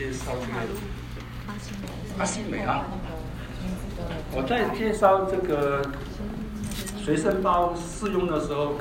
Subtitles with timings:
[0.00, 0.80] 介绍这个
[2.18, 2.86] 阿西美啊。
[4.32, 5.84] 我在介绍这个
[7.04, 8.76] 随身包试用的时候，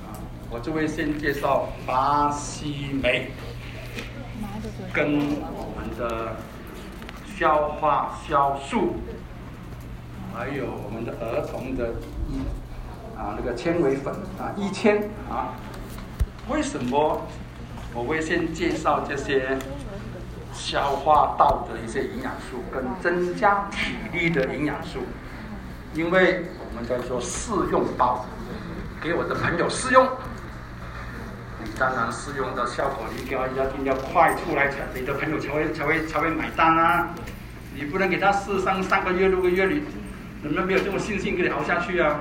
[0.00, 0.16] 啊，
[0.48, 3.32] 我就会先介绍巴西莓
[4.94, 5.12] 跟
[5.52, 6.36] 我们的
[7.36, 8.94] 消化酵素，
[10.34, 11.88] 还有我们的儿童的
[13.14, 15.52] 啊那个纤维粉啊一千啊。
[16.48, 17.26] 为什么
[17.92, 19.58] 我会先介绍这些
[20.54, 25.00] 消化道的一些营养素跟增加体力的营养素？
[25.92, 28.24] 因为我们在做试用包，
[29.00, 30.08] 给我的朋友试用，
[31.62, 37.10] 你当然试用的效果一定要一定要快出来才，你的朋友才会才会才会买单啊！
[37.74, 39.82] 你不能给他试上三个月六个月，你
[40.42, 42.20] 人们没有这种信心给你熬下去啊！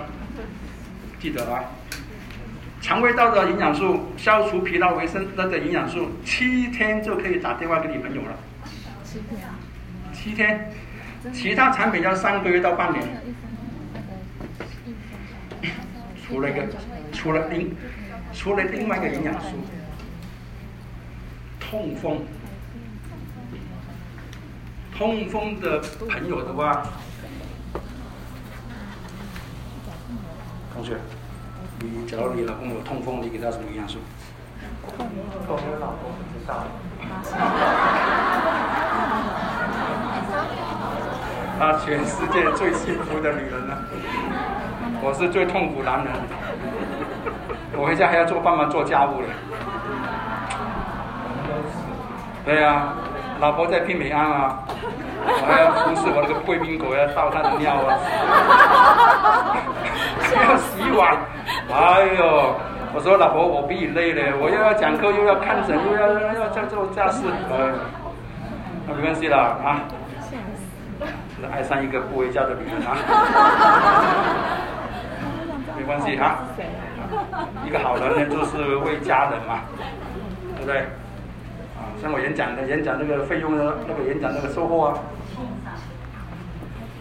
[1.20, 1.64] 记得啊。
[2.84, 8.38] 肠胃道的营养素，消除疲劳、维生那个营养素，七天就可以打电话给你朋友了。
[9.06, 9.40] 七天。
[10.14, 10.74] 七天。
[11.34, 13.08] 其他产品要三个月到半年。
[16.28, 16.68] 除了一个，
[17.14, 17.74] 除了另，
[18.34, 19.48] 除了另外一个营养素，
[21.58, 22.22] 痛风。
[24.98, 26.86] 痛风的朋友的话，
[30.74, 30.98] 同学。
[31.84, 34.00] 你假如你老公有痛风，你给他什么营养素？
[34.98, 35.06] 痛
[35.46, 36.64] 风的老公不知道。
[41.60, 43.78] 她全世界最幸福的女人了，
[45.04, 46.14] 我是最痛苦男人。
[47.76, 48.70] 我回家还要做帮忙？
[48.70, 49.28] 做家务嘞。
[52.46, 52.94] 对呀，
[53.42, 54.64] 老婆在拼美安啊，
[55.26, 57.98] 我还要服侍我那个贵宾狗，要倒它的尿啊，
[60.22, 61.18] 还要洗碗。
[61.72, 62.56] 哎呦，
[62.94, 67.72] 我说老婆，我比你累嘞，我又要讲课，又要看诊，又要要要做家事，哎，
[68.88, 69.82] 那没关系了啊。
[71.52, 72.96] 爱上一个不回家的女人啊，
[75.78, 76.38] 没关系哈。
[77.66, 79.60] 一个好男人就是为家人嘛，
[80.56, 80.86] 对不对？
[81.76, 85.00] 啊，像我演讲的演讲那个费用呢，那个演讲那个收获啊，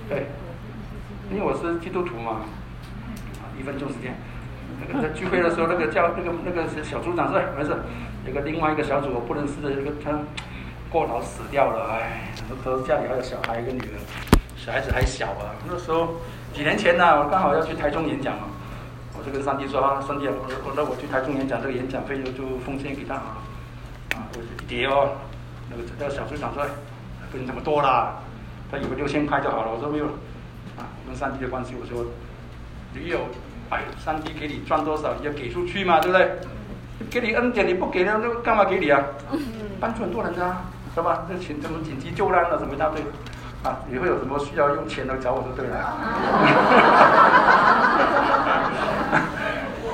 [0.08, 0.26] 对，
[1.30, 2.42] 因为我是基督徒嘛，
[3.58, 4.14] 一分钟时间。
[4.80, 7.76] 那个在聚会的时候，那个叫那个那个小组长说没事，
[8.26, 10.18] 那个另外一个小组我不认识的，那个他
[10.90, 12.32] 过劳死掉了，哎，
[12.64, 13.94] 都家里还有小孩一个女儿，
[14.56, 15.54] 小孩子还小啊。
[15.68, 16.16] 那时候
[16.52, 18.48] 几年前呢，我刚好要去台中演讲嘛，
[19.16, 20.34] 我就跟上帝说啊，上帝，我
[20.64, 23.38] 我那我去台中演讲，这个演讲费用就奉献给他啊，
[24.72, 25.10] 叠哦，
[25.68, 26.64] 那个那个小组长说
[27.30, 28.14] 不用这么多啦，
[28.70, 30.06] 他以为六千块就好了，我说没有，
[30.78, 32.06] 啊，跟上帝的关系，我说
[32.94, 33.18] 你有。
[33.70, 36.30] 哎，上帝给你赚多少你要给出去嘛，对不对？
[37.10, 39.00] 给你恩典你不给那那干嘛给你啊？
[39.80, 41.24] 帮助很多人啊，是吧？
[41.26, 43.00] 这钱什么紧急救难啊，什么一大堆
[43.64, 43.78] 啊？
[43.90, 45.96] 以后有什么需要用钱的找我就对了。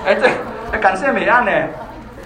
[0.07, 0.33] 哎，对，
[0.81, 1.53] 感谢美安呢，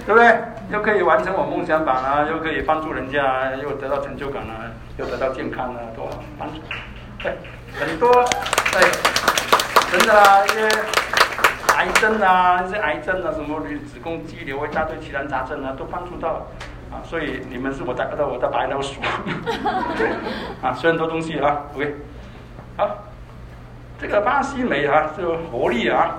[0.07, 0.35] 对不对？
[0.73, 6.55] 又可以完成我梦想版啊，又可以帮助人家，又得到成就感啊，又得到健康啊，多帮助，
[7.23, 7.37] 对，
[7.79, 8.11] 很多，
[8.73, 8.83] 对，
[9.91, 10.69] 真的啊，一些。
[11.75, 16.47] 癌症啊，一些癌症啊，什么子宫肌瘤啊一大堆奇难杂症啊，都帮助到
[16.93, 19.01] 啊，所以你们是我的我的白老鼠，
[20.63, 21.97] 啊，学很多东西啊，OK，
[22.77, 22.89] 好，
[23.99, 26.15] 这个巴西梅啊，是活力，啊，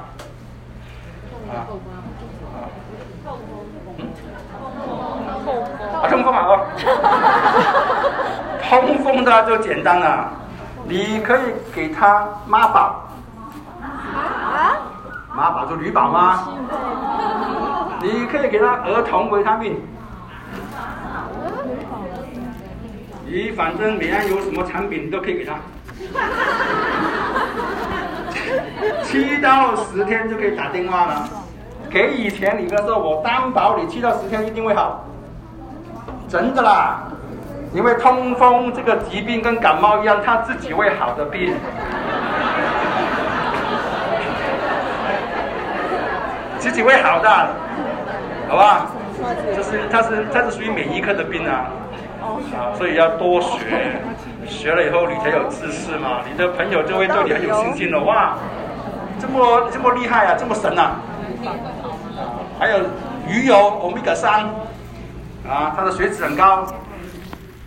[1.50, 1.70] 啊，
[6.10, 6.60] 痛风啊，哦，
[8.70, 10.30] 通风的就简单了，
[10.86, 11.42] 你可以
[11.74, 13.08] 给他妈宝。
[15.36, 16.48] 妈宝就女宝吗？
[18.02, 19.82] 你可以给他儿童维他命。
[23.26, 25.56] 你反正每样有什么产品都可以给他。
[29.04, 31.28] 七到十天就可以打电话了。
[31.90, 35.04] 给以前你哥说，我担保你七到十天一定会好。
[36.34, 36.98] 真的啦，
[37.76, 41.54] 因为痛风这个疾病跟感冒一样，它自己会好的病。
[46.58, 47.30] 自己会好的，
[48.50, 48.88] 好吧？
[49.56, 51.70] 这是它是它是属于免疫科的病啊，
[52.58, 53.60] 啊，所以要多学，
[54.48, 58.00] 学了以后你才有知识嘛，你的朋友就会对你很有信心了。
[58.00, 58.38] 哇，
[59.20, 60.96] 这么这么厉害啊，这么神啊！
[62.58, 62.80] 还有
[63.28, 64.50] 鱼油欧米伽三，
[65.48, 66.62] 啊，他的血脂很高，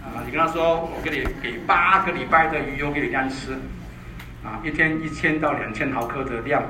[0.03, 3.53] 啊，你跟他说我给你给八个礼拜的鱼油给你这样吃，
[4.45, 6.63] 啊，一天一千到两千毫克的量，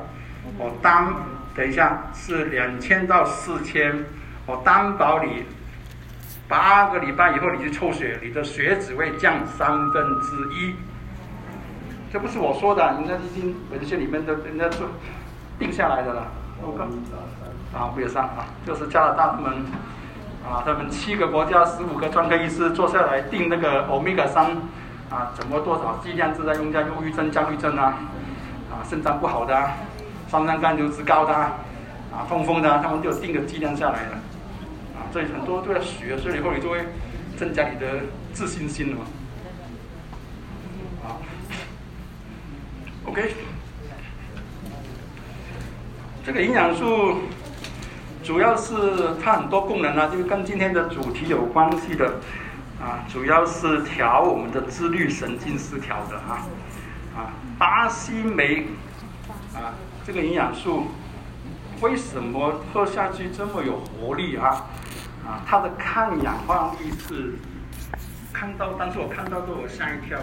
[0.58, 1.14] 我当。
[1.56, 4.04] 等一下，是两千到四千，
[4.44, 5.44] 我担保你
[6.46, 10.74] 八个礼拜以后你去抽血，你的血脂会降三分之一。
[12.12, 14.86] 这不是我说的，人家已经文献里面的人家做
[15.58, 16.26] 定下来的了。
[17.72, 19.64] 啊，不要上啊，就是加拿大他们
[20.48, 24.56] 啊，他们七个国家十五个专科医师坐下来定那个欧米伽三
[25.10, 27.98] 啊，怎么多少剂量是在用在忧郁症、焦虑症啊，
[28.70, 29.54] 啊，肾脏不好的，
[30.28, 34.12] 三酸甘油脂高的，啊，痛风的，他们就定个剂量下来了。
[34.94, 36.78] 啊，所以很多都要学，所以以后你就会
[37.36, 37.86] 增加你的
[38.32, 39.04] 自信心了嘛。
[41.04, 41.18] 啊
[43.04, 43.34] ，OK。
[46.24, 47.18] 这个营养素
[48.26, 48.74] 主要是
[49.22, 52.14] 它很多功能啊，就是跟今天的主题有关系的
[52.82, 56.42] 啊，主要是调我们的自律神经失调的啊
[57.16, 58.66] 啊，巴西莓
[59.54, 60.88] 啊，这个营养素
[61.80, 64.66] 为什么喝下去这么有活力啊？
[65.24, 67.34] 啊，它的抗氧化力是
[68.32, 70.18] 看到，当时我看到都我吓一跳。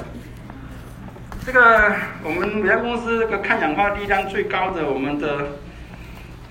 [1.46, 5.48] 这个我们原公司这个抗氧化力量最高的，我们的。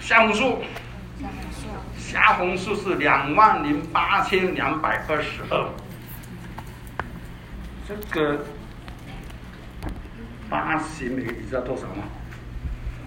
[0.00, 0.58] 虾红素，
[2.12, 5.66] 加红素是两万零八千两百二十二。
[7.88, 8.44] 这个
[10.50, 12.04] 巴西莓你知道多少吗？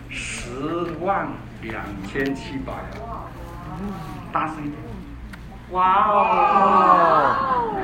[0.10, 0.50] 十
[1.00, 1.28] 万
[1.62, 2.74] 两千七百。
[4.34, 4.74] 大声一点！
[5.70, 7.76] 哇哦！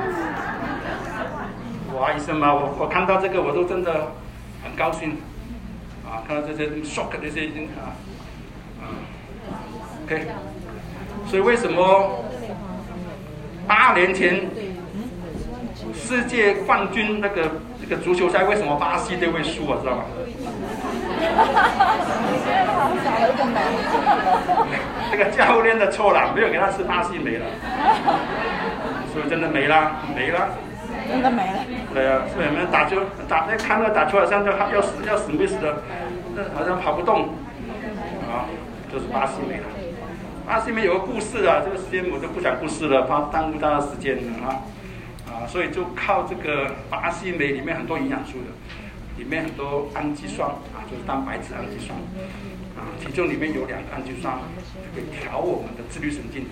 [1.94, 4.12] 哇医生嘛，我我看到这个我都真的
[4.64, 5.18] 很高兴
[6.04, 6.26] 啊！
[6.26, 7.46] 看到这些 shock 这些
[7.78, 7.94] 啊。
[10.04, 10.26] OK，
[11.32, 12.10] 所以为什么
[13.66, 14.38] 八年前
[15.94, 17.50] 世界冠军那个
[17.80, 19.78] 那个足球赛，为什么巴西队会输啊？
[19.80, 20.04] 知道吗？
[25.10, 27.46] 这个教练的错了，没有给他吃巴西没了，
[29.14, 30.50] 所以真的没了，没了，
[31.08, 31.64] 真的没了。
[31.94, 35.82] 对啊，所以我们打球打那看到打球好像就要死要死没死的，
[36.36, 37.30] 那好像跑不动，
[38.28, 38.44] 啊，
[38.92, 39.64] 就是巴西没了。
[40.46, 44.60] 巴西莓有个故事啊，这个时间我就不讲故事了，怕耽误大家时间啊
[45.26, 48.50] 啊，所以就靠这个巴西莓里面很多营养素的，
[49.16, 51.96] 里面很多氨基酸啊，就是蛋白质氨基酸
[52.76, 54.34] 啊，其中里面有两个氨基酸
[54.94, 56.44] 可以调我们的自律神经，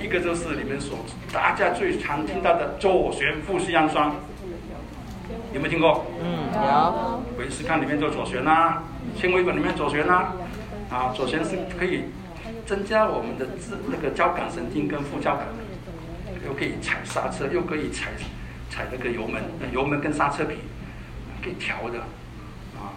[0.00, 0.98] 一个就是你们所
[1.32, 4.10] 大家最常听到的左旋富硒氨酸，
[5.52, 6.06] 有没有听过？
[6.22, 7.22] 嗯，有。
[7.38, 8.82] 维斯康里面做左旋呐，
[9.14, 10.32] 纤维粉里面左旋呐，
[10.90, 12.04] 啊，左旋是可以。
[12.70, 15.48] 增加我们的自那个交感神经跟副交感，
[16.46, 18.12] 又可以踩刹车，又可以踩
[18.70, 20.54] 踩那个油门，油门跟刹车比
[21.42, 21.98] 可以调的，
[22.78, 22.94] 啊，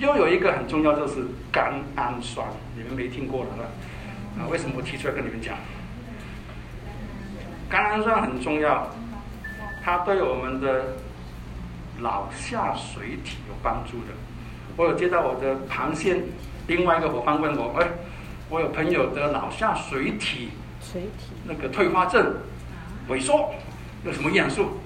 [0.00, 2.44] 又有一个很重要就是甘氨酸，
[2.76, 3.62] 你们没听过了吧？
[4.36, 5.54] 啊，为什么我提出来跟你们讲？
[7.70, 8.90] 甘氨酸很重要，
[9.84, 10.96] 它对我们的
[12.00, 14.12] 脑下垂体有帮助的。
[14.76, 16.20] 我有接到我的螃蟹，
[16.66, 17.86] 另外一个伙伴问我，哎。
[18.54, 21.32] 我有朋友得脑下垂体，垂体。
[21.44, 22.36] 那个退化症，
[23.08, 23.52] 萎缩，
[24.04, 24.78] 有什么营养素？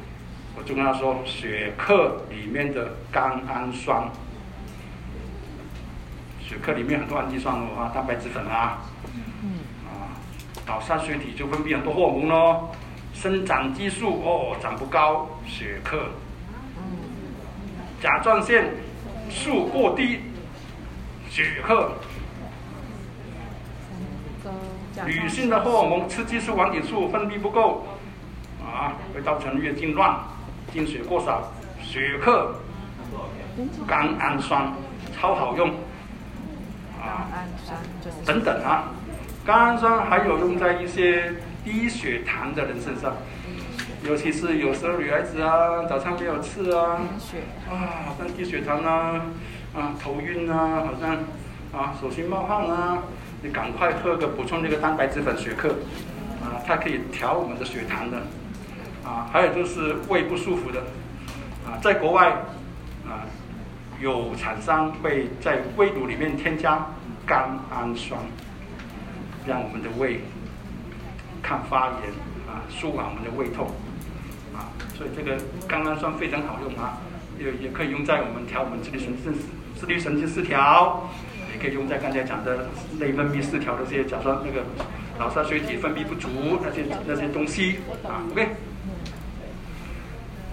[0.56, 4.08] 我就跟他说，血克里面的甘氨酸，
[6.42, 8.78] 血克里面很多氨基酸啊，蛋白质粉啊，
[9.84, 10.16] 啊，
[10.66, 12.74] 脑下垂体就分泌很多荷尔蒙咯，
[13.12, 16.08] 生长激素哦，长不高，血克，
[18.00, 18.70] 甲状腺
[19.28, 20.20] 素过低，
[21.28, 21.92] 血克。
[25.06, 27.86] 女性的荷尔蒙雌激素、黄体素分泌不够，
[28.64, 30.18] 啊，会造成月经乱、
[30.72, 31.50] 经血过少、
[31.82, 32.54] 血克。
[33.88, 34.72] 甘氨酸
[35.12, 35.68] 超好用，
[37.02, 37.26] 啊，
[38.24, 38.84] 等等啊，
[39.44, 43.16] 甘氨酸还有用在一些低血糖的人身上，
[44.04, 47.00] 尤其是有时候女孩子啊，早上没有吃啊，
[47.68, 49.22] 啊，好像低血糖啊，
[49.74, 51.16] 啊，头晕啊，好像
[51.72, 53.02] 啊，手心冒汗啊。
[53.40, 55.68] 你赶快喝个补充这个蛋白质粉血克，
[56.42, 58.18] 啊，它可以调我们的血糖的，
[59.04, 60.80] 啊，还有就是胃不舒服的，
[61.64, 62.30] 啊，在国外，
[63.06, 63.22] 啊，
[64.00, 66.84] 有厂商会在胃乳里面添加
[67.24, 68.20] 甘氨酸，
[69.46, 70.22] 让我们的胃
[71.40, 72.10] 抗发炎，
[72.48, 73.68] 啊，舒缓我们的胃痛，
[74.52, 74.66] 啊，
[74.96, 76.98] 所以这个甘氨酸非常好用啊，
[77.38, 79.32] 也也可以用在我们调我们自律神经
[79.78, 81.08] 自律神经失调。
[81.60, 82.66] 可以用在刚才讲的
[82.98, 84.64] 内分泌失调的这些，假说那个
[85.18, 86.28] 脑下垂体分泌不足
[86.62, 88.48] 那些那些东西啊，OK。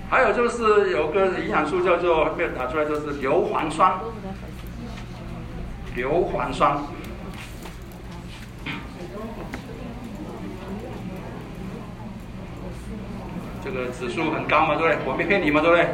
[0.09, 3.93] 还有就是有个营养素叫做没有打出来就是硫磺酸，
[5.95, 6.77] 硫磺酸。
[13.63, 14.97] 这个指数很高嘛，对不对？
[15.07, 15.87] 我没骗你嘛，对不对？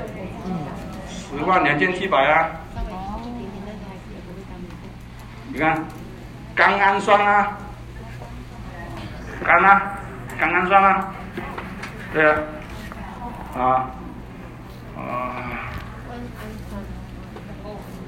[1.08, 2.61] 十万两千七百啊。
[5.54, 5.84] 你看，
[6.56, 7.58] 甘氨酸啊，
[9.44, 10.00] 甘啊，
[10.40, 11.14] 甘氨酸啊，
[12.14, 12.40] 对啊，
[13.58, 13.92] 啊，
[14.96, 15.02] 啊，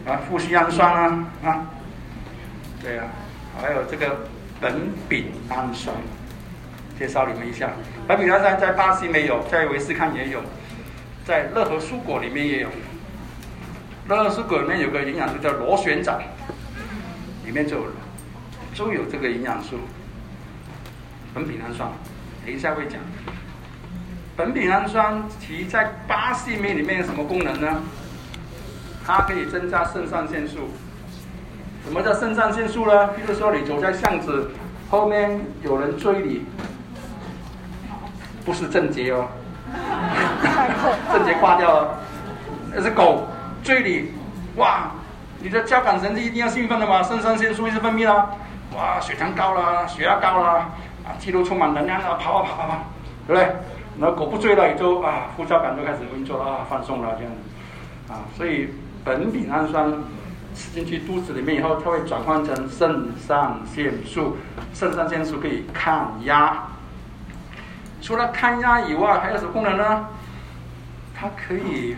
[0.07, 1.65] 啊，富硒氨酸啊，啊，
[2.81, 3.07] 对啊，
[3.61, 4.25] 还有这个
[4.61, 4.71] 苯
[5.09, 5.93] 丙氨酸。
[6.97, 7.71] 介绍你们一下，
[8.07, 10.41] 苯丙氨酸在巴西没有，在维斯康也有，
[11.25, 12.69] 在乐和蔬果里面也有。
[14.07, 16.21] 乐和蔬果里面有个营养素叫螺旋藻，
[17.45, 17.85] 里面就有
[18.77, 19.77] 都有这个营养素，
[21.35, 21.89] 苯丙氨酸。
[22.45, 22.99] 等一下会讲，
[24.37, 27.81] 苯丙氨酸其在巴西面里面有什么功能呢？
[29.05, 30.69] 它可以增加肾上腺素。
[31.85, 33.07] 什么叫肾上腺素呢？
[33.09, 34.51] 比如说你走在巷子，
[34.89, 36.45] 后面有人追你。
[38.45, 39.27] 不是郑杰哦，
[41.13, 41.99] 郑杰挂掉了，
[42.73, 43.25] 那是狗
[43.63, 44.11] 追你，
[44.57, 44.91] 哇，
[45.43, 48.29] 你的交感神经一定要兴奋的嘛，肾上腺素一直分泌啦，
[48.73, 50.69] 哇，血糖高啦，血压高啦，
[51.03, 52.77] 啊，肌肉充满能量了，跑啊跑啊跑，
[53.27, 53.55] 对不对？
[53.97, 58.69] 那狗不追了，也就啊，副交感就开始运作了，啊，放松了这样子，啊，所以
[59.05, 59.91] 苯丙氨酸
[60.55, 64.37] 吃进去肚子里面以后，它会转换成肾上腺素，
[64.73, 66.69] 肾上腺素可以抗压。
[68.01, 70.07] 除了抗压以外，还有什么功能呢？
[71.13, 71.97] 它可以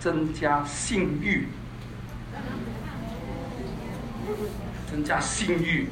[0.00, 1.48] 增加性欲，
[4.90, 5.88] 增加性欲，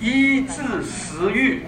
[0.00, 1.62] 抑制食欲。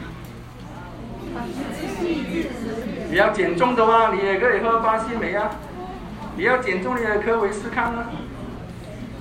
[3.11, 5.51] 你要减重的话，你也可以喝巴西莓啊。
[6.37, 8.07] 你要减重，你也可以维斯康啊。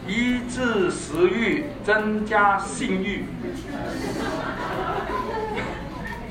[0.08, 3.26] 抑制食欲，增加性欲。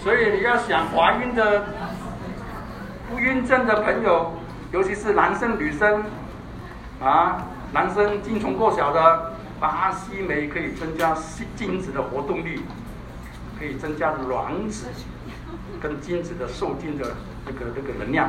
[0.02, 1.66] 所以你要想怀孕的
[3.10, 4.32] 不孕症的朋友，
[4.72, 6.04] 尤其是男生女生，
[7.02, 11.16] 啊，男生精虫过小的，巴西莓可以增加
[11.54, 12.62] 精子的活动力，
[13.58, 14.86] 可以增加卵子
[15.80, 17.14] 跟精子的受精的
[17.46, 18.28] 这个这个能量，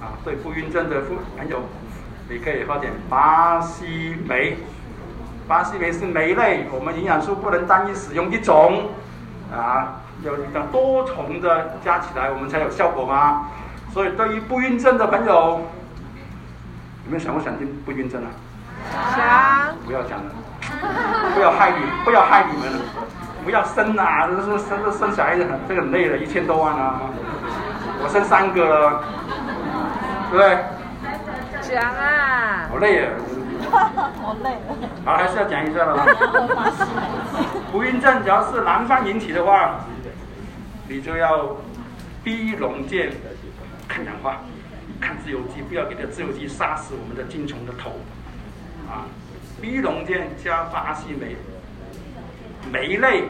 [0.00, 1.62] 啊，对不孕症的妇朋友，
[2.28, 4.56] 你可以喝点巴西莓。
[5.48, 8.90] 巴西莓是莓类，我们营养素不能单一使用一种，
[9.52, 10.02] 啊。
[10.24, 13.50] 有一个多重的加起来，我们才有效果吗？
[13.92, 15.60] 所以对于不孕症的朋友，
[17.04, 18.30] 有没有想过想听不孕症啊？
[19.14, 19.74] 想。
[19.86, 20.30] 不要讲了，
[21.34, 22.72] 不要害你，不要害你们，
[23.44, 24.26] 不要生啊！
[24.26, 27.00] 这是生生小孩子很这个很累的，一千多万啊！
[28.02, 29.04] 我生三个了，
[30.30, 30.64] 对不对？
[31.62, 32.66] 讲啊！
[32.70, 33.12] 好累啊！
[34.22, 34.58] 好累。
[35.04, 36.04] 好，还是要讲一下了吧。
[37.72, 39.80] 不孕症只要是男方引起的话。
[40.88, 41.48] 你就要
[42.22, 43.10] 逼龙剑
[43.88, 44.36] 抗氧化，
[45.00, 47.90] 看自由基，不要给这自由基杀死我们的精虫的头
[48.88, 49.06] 啊
[49.60, 51.36] ！，B 龙剑加巴西莓，
[52.72, 53.24] 莓类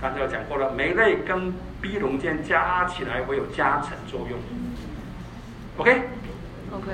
[0.00, 4.38] 刚才我讲过了，莓类跟 B 龙剑加起来会有加成作用。
[5.76, 6.92] OK，OK。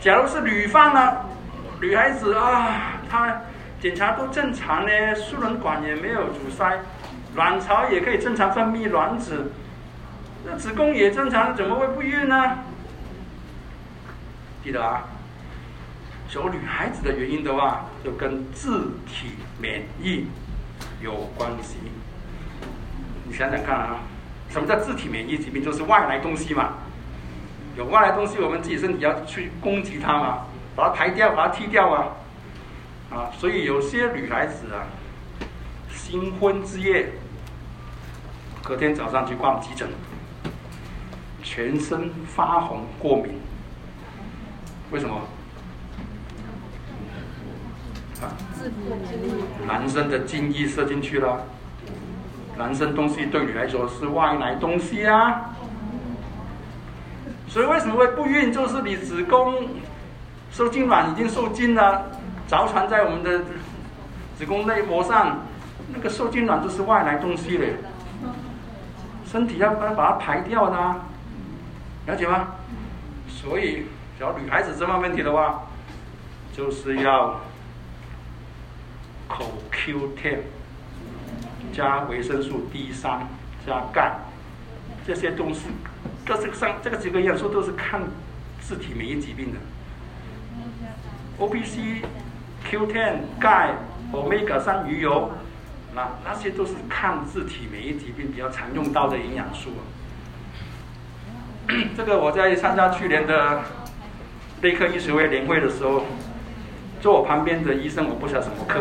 [0.00, 1.16] 假如是女方呢，
[1.80, 3.40] 女孩子啊，她
[3.80, 6.78] 检查都正常呢，输卵管也没有阻塞。
[7.34, 9.50] 卵巢也可以正常分泌卵子，
[10.44, 12.58] 那子宫也正常，怎么会不孕呢？
[14.62, 15.02] 记得啊，
[16.34, 19.28] 有女孩子的原因的话，就跟自体
[19.60, 20.26] 免疫
[21.00, 21.76] 有关系。
[23.24, 24.00] 你想想看啊，
[24.50, 25.62] 什么叫自体免疫疾病？
[25.62, 26.74] 就是外来东西嘛，
[27.76, 32.08] 有外来东西，我们自己身体要去攻击它嘛，把它排掉，把它踢掉啊，
[33.10, 34.86] 啊，所以有些女孩子啊，
[35.88, 37.12] 新婚之夜。
[38.62, 39.86] 隔天早上去逛急诊，
[41.42, 43.38] 全身发红过敏，
[44.90, 45.20] 为什么？
[48.24, 48.32] 啊？
[49.66, 51.44] 男生的精液射进去了，
[52.56, 55.50] 男生东西对你来说是外来东西啊，
[57.48, 58.52] 所以为什么会不孕？
[58.52, 59.68] 就是你子宫
[60.50, 62.06] 受精卵已经受精了，
[62.48, 63.40] 着床在我们的
[64.36, 65.40] 子宫内膜上，
[65.92, 67.74] 那个受精卵就是外来东西嘞。
[69.26, 70.76] 身体要把把它排掉的，
[72.06, 72.48] 了解吗？
[73.28, 73.86] 所以，
[74.18, 75.64] 小女孩子这方问题的话，
[76.56, 77.40] 就是要
[79.28, 80.38] 口 Q10
[81.72, 83.26] 加维生素 D 三
[83.66, 84.16] 加钙
[85.06, 85.66] 这些东西，
[86.24, 88.02] 这是上这个几个元素都是抗
[88.60, 89.58] 自体免疫疾病的。
[91.38, 92.04] ，OBC、
[92.70, 93.74] Q10 钙
[94.12, 95.30] Omega 三鱼油。
[95.96, 99.70] 那那些都是抗自体免疫疾病比较常用到的营养素。
[101.96, 103.62] 这个我在参加去年的
[104.60, 106.04] 内科医学会年会的时候，
[107.04, 108.80] 坐我旁边的医生我不晓得什么科，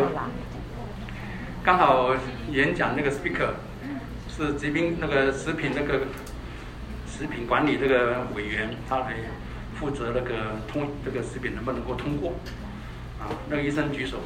[1.61, 2.15] 刚好
[2.49, 3.49] 演讲那个 speaker
[4.29, 6.05] 是疾病那个食品那个
[7.05, 9.15] 食品管理这个委员，他来
[9.77, 12.35] 负责那个通这个食品能不能够通过，
[13.19, 14.19] 啊，那个医生举手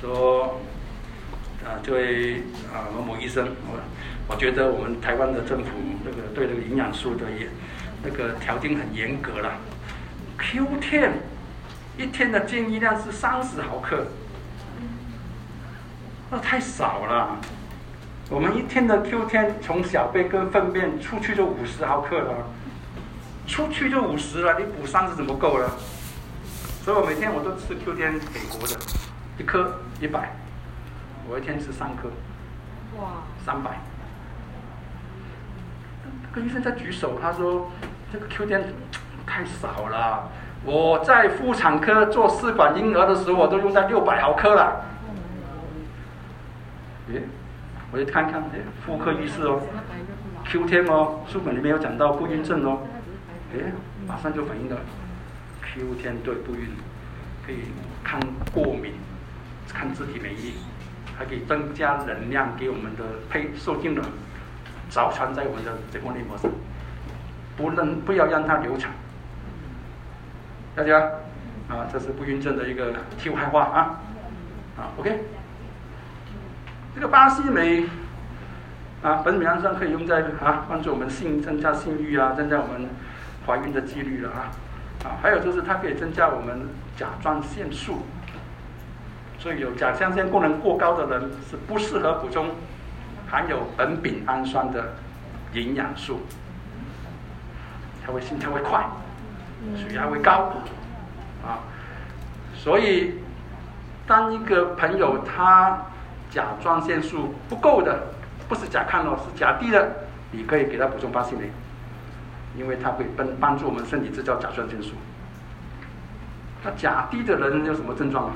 [0.00, 0.60] 说。
[1.66, 2.36] 啊，这位
[2.72, 3.80] 啊某某医生，我
[4.28, 5.70] 我觉得我们台湾的政府
[6.04, 7.48] 那个对这个营养素的也
[8.04, 9.54] 那个条件很严格了。
[10.38, 11.10] Q10
[11.98, 14.06] 一天的建议量是三十毫克，
[16.30, 17.36] 那太少了。
[18.30, 22.34] 我们一天的 Q10 从小便跟粪便出去就五十毫克了，
[23.48, 25.68] 出去就五十了，你补三十怎么够了？
[26.84, 28.76] 所以我每天我都吃 Q10 美国的，
[29.36, 30.36] 一颗一百。
[31.28, 32.08] 我一天吃三颗，
[32.96, 33.80] 哇，三百。
[36.22, 37.70] 那个医生在举手，他说
[38.12, 38.62] ：“这个 Q 天
[39.26, 40.30] 太少了。
[40.64, 44.84] 我在妇产科做试管婴儿的时候，我都用在六百毫克了。”
[47.12, 47.22] 诶，
[47.90, 49.60] 我去看看，诶，妇科医师哦
[50.44, 52.80] ，Q 天哦，书本里面有讲到不孕症哦，
[53.54, 53.72] 诶，
[54.06, 54.76] 马上就反应了
[55.62, 56.68] Q 天对不孕
[57.46, 57.60] 可以
[58.04, 58.20] 抗
[58.52, 58.92] 过敏、
[59.72, 60.54] 抗自体免疫。
[61.18, 64.08] 还可以增加能量给我们的胚受精卵，
[64.88, 66.48] 着床在我们的子宫内膜上，
[67.56, 68.92] 不能不要让它流产。
[70.78, 71.10] 大家。
[71.68, 74.00] 啊，这是不孕症的一个题外话啊。
[74.78, 75.20] 啊，OK。
[76.94, 77.84] 这个巴西莓
[79.02, 82.88] 啊，本质上可以用在啊帮助我们性增加性欲啊，增加我们
[83.44, 84.48] 怀孕的几率了啊。
[85.04, 87.98] 啊，还有就是它可以增加我们甲状腺素。
[89.38, 92.50] 所以有甲状腺功能过高的人是不适合补充
[93.28, 94.94] 含有苯丙氨酸的
[95.52, 96.20] 营养素，
[98.06, 98.86] 它会心跳会快，
[99.76, 100.52] 血压会高，
[101.44, 101.60] 啊，
[102.54, 103.14] 所以
[104.06, 105.78] 当一个朋友他
[106.30, 108.08] 甲状腺素不够的，
[108.48, 109.90] 不是甲亢哦，是甲低的，
[110.30, 111.50] 你可以给他补充巴西莓，
[112.56, 114.92] 因为它会帮帮助我们身体制造甲状腺素。
[116.64, 118.32] 那甲低的人有什么症状啊？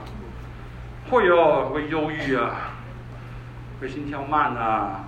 [1.11, 2.73] 会哦，会忧郁啊，
[3.81, 5.05] 会心跳慢啊，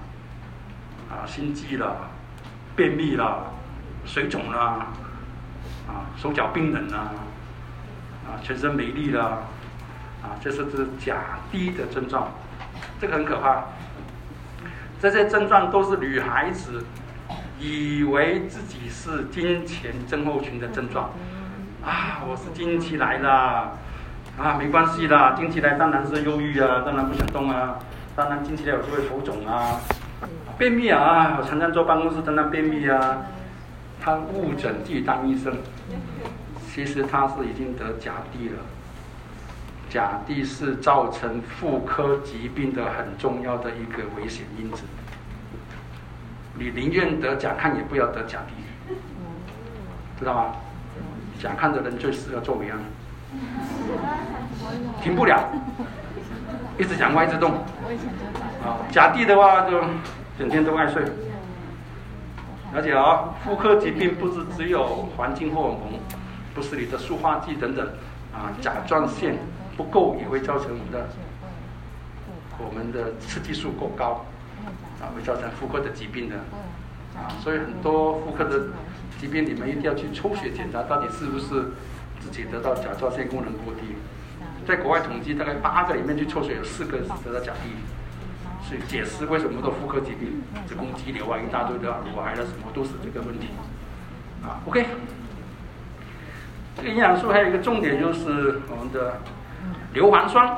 [1.09, 1.97] 啊，心悸了，
[2.75, 3.53] 便秘了，
[4.05, 4.87] 水肿了，
[5.87, 7.13] 啊，手脚冰冷啊，
[8.27, 9.45] 啊，全身没力了，
[10.23, 12.29] 啊，这是是假低的症状，
[13.01, 13.65] 这个很可怕。
[15.01, 16.85] 这些症状都是女孩子
[17.61, 21.11] 以为自己是金钱症候群的症状，
[21.85, 23.79] 啊，我是经期来了。
[24.37, 27.79] 啊，没关系的，经期来当然是忧郁啊，当然不想动啊，
[28.17, 29.79] 当然经期来有时候会浮肿啊，
[30.59, 33.19] 便秘啊，我常常坐办公室常常便秘啊，
[34.01, 35.57] 他误诊自己当医生，
[36.73, 38.57] 其实他是已经得甲地了，
[39.89, 44.83] 甲地是造成妇科疾病的很重要的一个危险因子，
[46.59, 48.95] 你宁愿得甲亢也不要得甲地，
[50.19, 50.57] 知道吗？
[51.41, 52.79] 甲亢的人最适合做美安。
[55.03, 55.49] 停不了，
[56.79, 57.53] 一直讲话一直动。
[58.65, 59.81] 啊，甲地的话就
[60.39, 61.05] 整天都爱睡。
[62.75, 66.01] 而且啊，妇科疾病不是只有环境荷尔蒙，
[66.55, 67.87] 不是你的塑化剂等等，
[68.33, 69.39] 啊，甲状腺
[69.77, 71.09] 不够也会造成我们的
[72.59, 74.27] 我们的雌激素过高，
[75.01, 76.37] 啊，会造成妇科的疾病的。
[77.15, 78.67] 啊，所以很多妇科的
[79.21, 81.71] 疾病，你们一定要去抽血检查，到底是不是
[82.19, 83.95] 自己得到甲状腺功能过低。
[84.67, 87.71] 在国外统计，大概八个里面去抽血有四个是得到甲低，
[88.89, 93.49] 解释为什么的妇科疾病、子宫肌瘤啊一大堆的乳癌了什么都是这个问题。
[94.43, 94.87] 啊，OK，
[96.77, 99.21] 这个营养素还有一个重点就是我们的
[99.93, 100.57] 硫磺酸。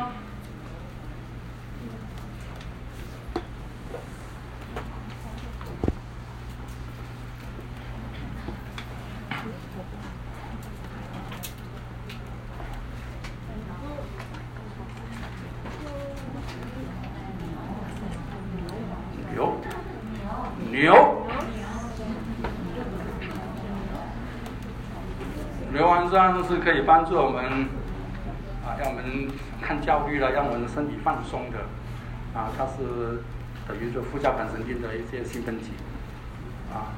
[26.48, 27.44] 是可以帮助我们
[28.64, 29.28] 啊，让我们
[29.60, 31.58] 看教育了，让我们身体放松的
[32.38, 33.22] 啊，它是
[33.68, 35.70] 等于说副交感神经的一些兴奋剂
[36.72, 36.94] 啊。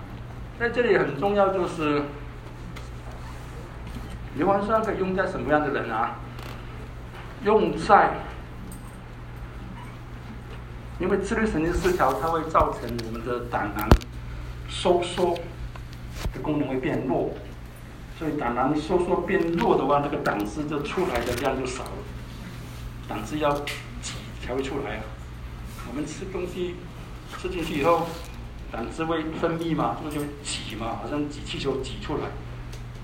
[0.59, 2.03] 在这里很重要就是
[4.37, 6.17] 硫磺酸可以用在什么样的人啊？
[7.45, 8.11] 用在
[10.99, 13.89] 因为自律神经失调，它会造成我们的胆囊
[14.69, 15.39] 收缩
[16.35, 17.31] 的功能会变弱，
[18.19, 21.91] 所以胆囊收缩变弱的话，这个胆汁就出来的量就少了，
[23.09, 25.03] 胆汁要挤才会出来啊。
[25.89, 26.75] 我们吃东西
[27.41, 28.09] 吃进去以后，
[28.73, 32.23] 胆汁会分泌嘛，这个就挤嘛，好像挤气球挤出来。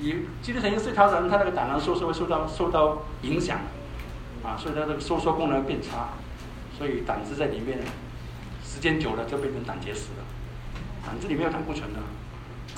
[0.00, 3.60] 你肌肉神经失调人，他那个胆囊收缩会受到受到影响，
[4.42, 6.08] 啊，所以他这个收缩功能变差，
[6.76, 7.78] 所以胆汁在里面
[8.64, 10.24] 时间久了就变成胆结石了。
[11.06, 12.00] 胆汁里面有胆固醇的，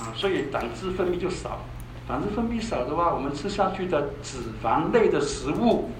[0.03, 1.65] 啊，所以胆汁分泌就少。
[2.07, 5.91] 胆汁分泌少的话，我们吃下去的脂肪类的食物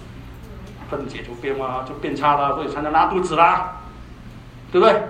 [0.89, 3.81] 分解就变化就变差了，所以才能拉肚子啦，
[4.71, 5.01] 对不对？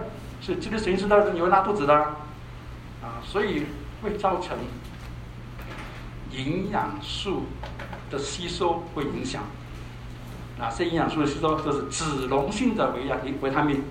[0.41, 3.65] 所以肌肉神经失调你会拉肚子的，啊，所以
[4.01, 4.57] 会造成。
[6.29, 7.45] 营养素
[8.11, 9.43] 的吸收会影响
[10.59, 11.59] 哪些营养素的吸收？
[11.61, 13.81] 就是脂溶性的维亚维他命。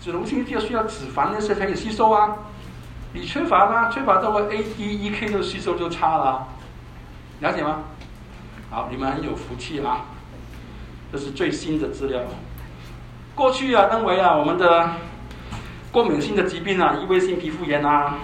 [0.00, 2.36] 脂溶性就需要脂肪那些才可以吸收啊。
[3.16, 3.88] 你缺乏啦？
[3.88, 6.46] 缺乏这个，A、D、E、K 的吸收就差了，
[7.40, 7.78] 了解吗？
[8.70, 10.04] 好，你们很有福气啊！
[11.10, 12.20] 这是最新的资料。
[13.34, 14.90] 过去啊，认为啊，我们的
[15.90, 18.16] 过敏性的疾病啊，异位性皮肤炎啊。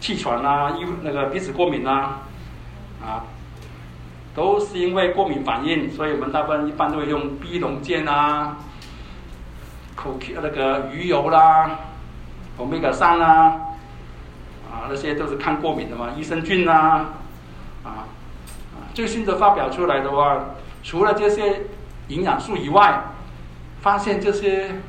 [0.00, 2.22] 气喘啊，因那个鼻子过敏啊，
[3.00, 3.22] 啊，
[4.34, 8.56] 都是因为过敏反应，所以我们大部分一般都会用鼻龙健啊，
[9.94, 11.78] 口那个鱼油啦，
[12.56, 13.60] 欧米伽三啦，
[14.72, 17.12] 啊，那些都是抗过敏的嘛，益生菌啊，
[17.84, 18.08] 啊，
[18.94, 21.66] 最新的发表出来的话，除了这些
[22.08, 23.04] 营养素以外，
[23.82, 24.80] 发现这些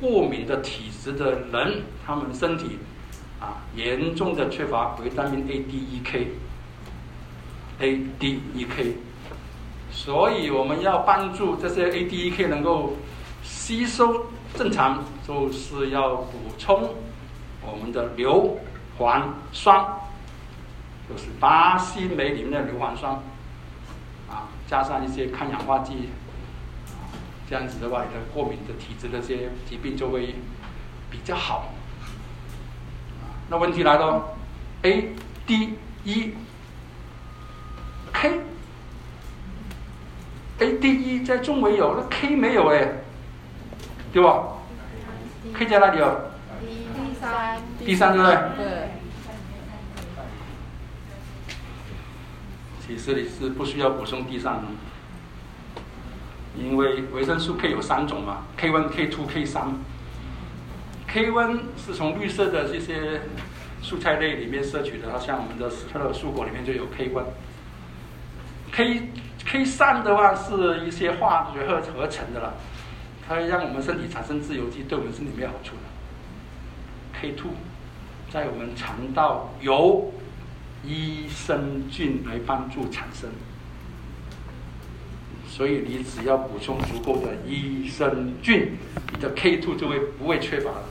[0.00, 2.78] 过敏的体质的人，他们身体。
[3.40, 8.96] 啊，严重的缺乏维他命 A、D、E、K，A、D、E、K，
[9.92, 12.96] 所以我们要帮助这些 A、D、E、K 能够
[13.44, 14.26] 吸收
[14.56, 16.96] 正常，就是要补充
[17.64, 18.58] 我们的硫
[18.98, 19.86] 磺酸，
[21.08, 23.12] 就是巴西梅里面的硫磺酸，
[24.28, 26.08] 啊，加上一些抗氧化剂，
[27.48, 30.34] 这样子的话，你的过敏的体质那些疾病就会
[31.10, 31.68] 比较好。
[33.48, 34.36] 那问题来了
[34.82, 35.14] ，A、
[35.46, 36.34] D、E、
[38.12, 38.42] K，A、
[40.74, 42.86] D、E 在中文有，那 K 没有哎，
[44.12, 44.48] 对吧
[45.54, 46.27] ？K 在哪里哦？
[47.18, 48.64] 第三，第三对不对？
[48.64, 48.88] 对。
[52.86, 54.62] 其实你是不需要补充第三，
[56.56, 59.74] 因为维生素 K 有三种嘛，K one、K two、K 三。
[61.08, 63.22] K 温是从绿色的这些
[63.82, 67.24] 蔬菜类里面摄取的，它像我们的它的蔬果里面就有 K 温。
[68.70, 69.10] K
[69.44, 72.54] K 三的话是一些化学合合成的了，
[73.26, 75.87] 它让我们身体产生自由基，对我们身体没有好处的。
[77.20, 77.50] K two
[78.30, 80.12] 在我们肠道由
[80.84, 83.28] 益生菌来帮助产生，
[85.48, 88.76] 所以你只要补充足够的益生菌，
[89.12, 90.84] 你的 K two 就会不会缺乏了。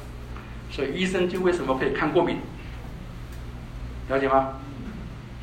[0.69, 2.37] 所以益生菌为什么可以抗过敏？
[4.09, 4.59] 了解吗？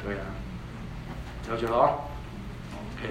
[0.05, 0.27] 对啊，
[1.49, 2.01] 了解了哦。
[2.99, 3.09] OK，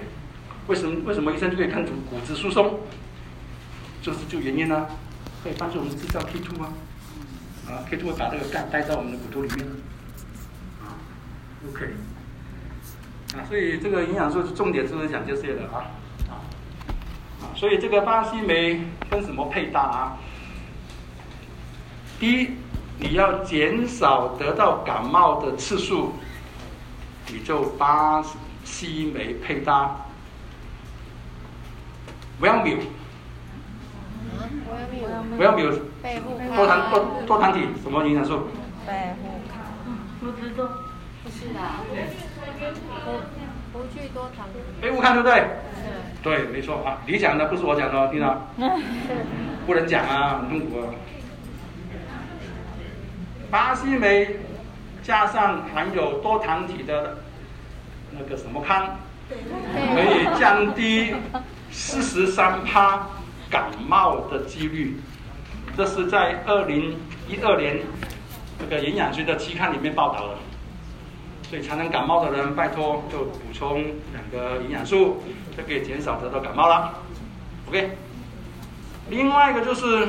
[0.68, 2.78] 为什么为什么益生菌可以抗骨骨质疏松？
[4.00, 4.86] 就是就原因呢，
[5.42, 6.72] 可以帮助我们制造 K2 吗？
[7.68, 9.66] 啊，可以通过把这个钙带到我们的骨头里面。
[10.82, 10.96] 啊
[11.68, 11.86] ，OK。
[13.34, 15.90] 啊，所以这个营养素重点就是讲这些的啊
[17.40, 20.18] 啊，所以这个巴西莓跟什么配搭啊？
[22.20, 22.50] 第一，
[22.98, 26.12] 你要减少得到感冒的次数，
[27.28, 28.22] 你就巴
[28.62, 29.96] 西莓配搭。
[32.38, 32.76] 不要米，
[35.36, 35.62] 不要米，
[36.54, 38.48] 多糖多多糖体什么营养素？
[38.86, 39.62] 贝护康，
[40.20, 40.68] 不知道，
[41.22, 41.60] 不是的，
[43.72, 44.46] 不不去多糖。
[44.80, 45.44] 贝护康对不对？
[46.22, 48.46] 对，没错啊，你讲的不是我讲的，听到？
[49.66, 50.94] 不能讲啊，很痛苦啊。
[53.50, 54.36] 巴西莓
[55.02, 57.18] 加上含有多糖体的
[58.10, 61.14] 那个什么康，可以降低
[61.70, 63.06] 四十三趴
[63.54, 64.98] 感冒的几率。
[65.76, 66.96] 这是在二零
[67.28, 67.78] 一二年
[68.58, 70.34] 这个营养学的期刊里面报道的。
[71.48, 75.22] 所以常常感冒的人，拜托就补充两个营养素，
[75.56, 76.94] 就可以减少得到感冒了。
[77.68, 77.96] OK，
[79.08, 80.08] 另外一个就是。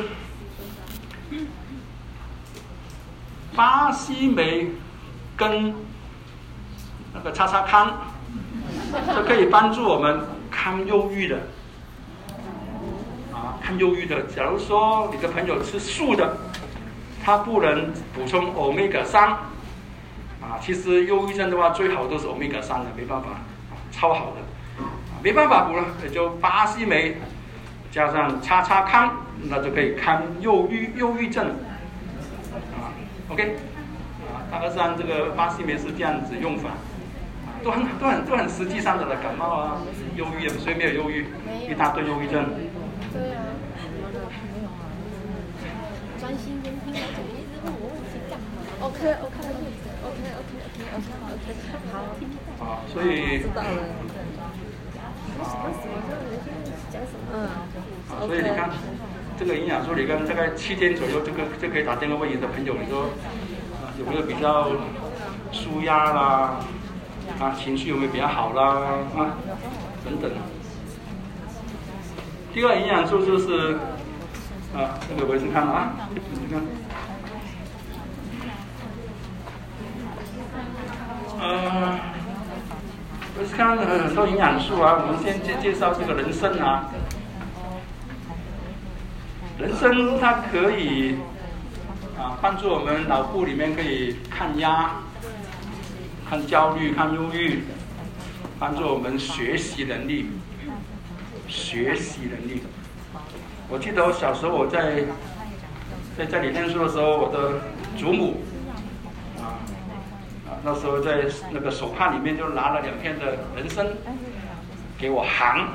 [3.56, 4.68] 巴西莓
[5.38, 5.74] 跟
[7.14, 8.12] 那个叉叉康，
[9.14, 10.20] 是可以帮助我们
[10.52, 11.40] 抗忧郁的。
[13.66, 14.22] 啊，抗忧郁的。
[14.24, 16.38] 假如说你的朋友吃素的，
[17.24, 19.30] 他不能补充欧米伽三，
[20.40, 23.28] 啊，其实忧郁症的话最好都是欧米伽三的，没办法，
[23.92, 24.84] 超好的，
[25.24, 27.18] 没办法补了，也就巴西莓
[27.92, 29.12] 加上叉叉康，
[29.50, 31.48] 那就可以康忧郁忧郁症，
[32.78, 32.94] 啊
[33.30, 33.56] ，OK，
[34.28, 36.70] 啊，大概是按这个巴西莓是这样子用法。
[37.64, 39.82] 都很都很都很实际上的了，感冒啊，
[40.16, 41.26] 忧郁，也不所以没有忧郁？
[41.68, 42.46] 一大堆忧郁症。
[46.26, 48.50] 专心聆听，而且一直问我问题干嘛
[48.82, 49.62] ？OK OK OK
[50.02, 50.50] OK OK
[51.30, 51.46] OK
[52.58, 52.82] 好。
[52.90, 53.38] 所以。
[53.38, 53.70] 知道了。
[57.32, 57.46] 嗯。
[58.10, 58.72] 啊，所以你看，
[59.38, 64.72] 这个营养素，你看大概七天左右，这个就可以打电话问你的朋友，你说啊有没有比较
[65.52, 66.58] 舒压啦？
[67.40, 68.64] 啊，情绪有没有比较好啦？
[69.16, 69.38] 啊，
[70.04, 70.32] 等等。
[72.52, 73.78] 第二营养素就是
[74.76, 76.62] 啊，这个维生康啊，你看。
[81.40, 82.00] 呃，
[83.40, 86.90] 维生康很多营养素啊，我们先介介绍这个人参啊。
[89.58, 91.16] 人参它可以
[92.20, 94.96] 啊，帮助我们脑部里面可以抗压。
[96.30, 97.64] 抗焦虑、抗忧郁，
[98.60, 100.32] 帮助我们学习能力。
[101.48, 102.64] 学习能力。
[103.70, 105.04] 我记得我小时候我在
[106.18, 107.60] 在家里念书的时候，我的
[107.98, 108.38] 祖母
[109.40, 109.58] 啊
[110.48, 113.86] 啊，那时候在那个手帕里面就拿了两片的人参
[114.98, 115.68] 给我含，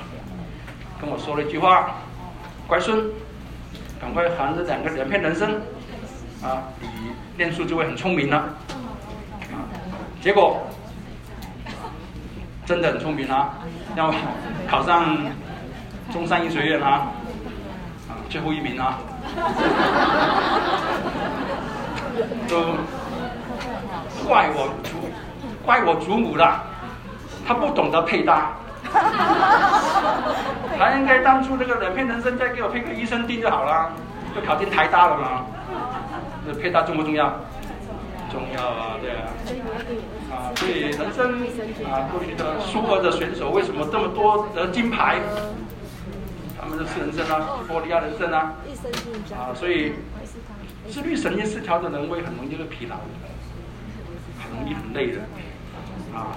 [1.00, 1.96] 跟我说了一句话
[2.66, 3.04] ：“乖孙，
[4.00, 5.50] 赶快含着两个两片人参
[6.42, 6.88] 啊，你
[7.36, 8.36] 念书就会很聪明了。”
[9.52, 9.66] 啊
[10.22, 10.60] 结果
[12.64, 13.58] 真的很聪明啊，
[13.96, 14.14] 要
[14.68, 15.16] 考上
[16.12, 17.08] 中山医学院，啊
[18.30, 18.98] 最后一名啊，
[22.48, 22.62] 都
[24.26, 24.90] 怪我祖
[25.66, 26.62] 怪我祖母了，
[27.46, 28.52] 他不懂得配搭，
[30.78, 33.90] 他应该当初那个两片人生再给我配个医生丁就好了，
[34.32, 35.44] 就考进台大了嘛，
[36.46, 37.34] 这配搭重不重要？
[38.30, 39.26] 重要啊，对啊，
[40.30, 41.42] 啊，所以人生
[41.90, 45.18] 啊，过去的苏俄的选手为什么这么多得金牌？
[46.78, 48.54] 是人参啊，玻利亚人参啊，
[49.32, 49.92] 啊，所以
[50.90, 52.96] 自律神经失调的人会很容易会疲劳，
[54.42, 55.20] 很容易很累的，
[56.14, 56.36] 啊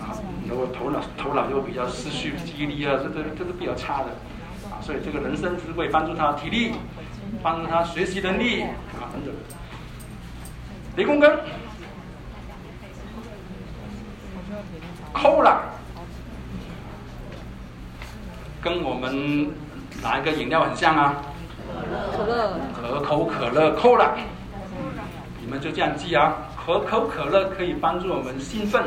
[0.00, 0.16] 啊，
[0.48, 4.10] 然后头脑头脑又比较失去记忆力啊，这这这是比较差的，
[4.70, 6.72] 啊，所以这个人参是会帮助他体力，
[7.42, 9.34] 帮助他学习能力啊等等。
[10.96, 11.38] 雷公根，
[15.12, 15.62] 扣了，
[18.60, 19.52] 跟我们
[20.02, 21.16] 哪一个饮料很像啊？
[22.16, 22.52] 可乐。
[22.80, 24.16] 可口可乐扣了，
[25.40, 26.36] 你们就这样记啊。
[26.64, 28.84] 可口可乐可以帮助我们兴奋，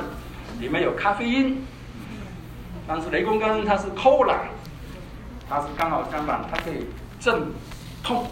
[0.60, 1.66] 里面有咖啡因。
[2.88, 4.36] 但是雷公根它是扣了，
[5.50, 6.88] 它是刚好相反，它可以
[7.20, 7.44] 镇
[8.04, 8.28] 痛，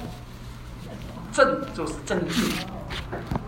[1.32, 2.46] 镇就是镇静。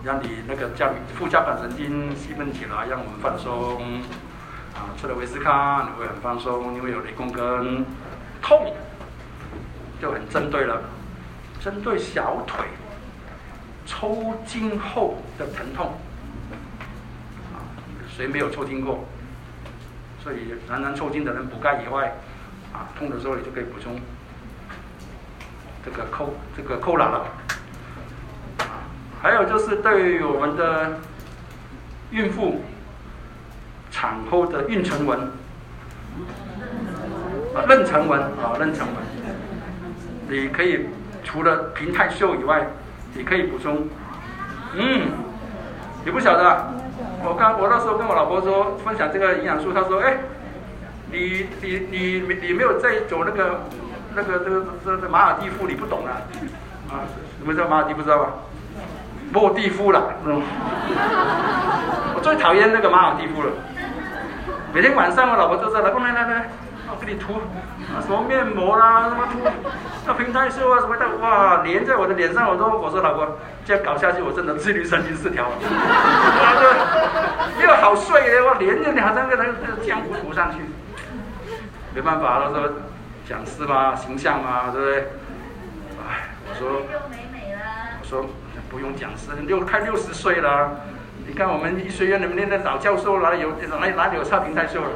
[0.04, 3.82] 让你那个叫副交感神经兴奋起来，让我们放松。
[4.74, 7.86] 啊，吃了维斯康你会很放松，因为有雷公根。
[8.42, 8.74] 痛
[10.02, 10.82] 就很针对了，
[11.64, 12.66] 针对小腿
[13.86, 15.94] 抽筋后的疼痛。
[18.18, 19.06] 谁没有抽筋过？
[20.24, 22.14] 所以常常抽筋的人补钙以外，
[22.74, 24.00] 啊，痛的时候你就可以补充
[25.84, 27.26] 这个扣这个扣篮了。
[29.22, 31.00] 还有就是对于我们的
[32.12, 32.64] 孕妇
[33.92, 35.32] 产后的妊娠纹，
[37.56, 39.11] 妊娠纹啊，妊娠纹，
[40.32, 40.88] 你可以
[41.26, 42.66] 除了平泰秀以外，
[43.14, 43.86] 你可以补充，
[44.76, 45.10] 嗯，
[46.06, 46.68] 你不晓得，
[47.26, 50.20] 我刚我那时候跟我老婆说分享这个营养素，她说，哎，
[51.12, 53.60] 你你你你没有在走那个
[54.16, 56.24] 那个这个这这马尔蒂夫，你不懂啊，
[56.90, 57.04] 啊，
[57.38, 58.32] 什么叫马尔蒂夫知道吧？
[59.34, 60.42] 莫蒂夫了，嗯，
[62.16, 63.50] 我最讨厌那个马尔蒂夫了。
[64.74, 66.50] 每天晚上我老婆就在来，来来来，
[67.02, 67.42] 我给你涂
[68.00, 69.40] 什么面膜啦，什么涂
[70.06, 75.56] 那平台秀啊什么的，哇，粘在我的脸上，我都我说老婆，这样搞下去我真的自律神经失调了。
[75.58, 76.54] 哇，
[77.58, 80.60] 这又好睡的，我连着你好像个那个浆糊涂上去，
[81.96, 82.72] 没办法，他说
[83.28, 85.00] 讲师嘛，形象嘛，对不对？
[86.08, 86.84] 哎，我说，
[88.00, 88.30] 我说。
[88.70, 90.80] 不用讲师，六快六十岁了。
[91.28, 94.90] 你看我们医学院里面的老教授哪里有哪哪里有差评太秀了？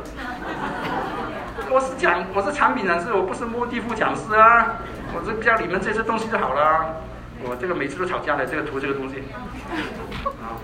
[1.71, 4.77] 我是讲我是产品人士，我不是莫蒂夫讲师啊。
[5.13, 7.01] 我是教你们这些东西就好了。
[7.43, 9.23] 我这个每次都吵架的，这个涂这个东西，
[10.41, 10.55] 啊，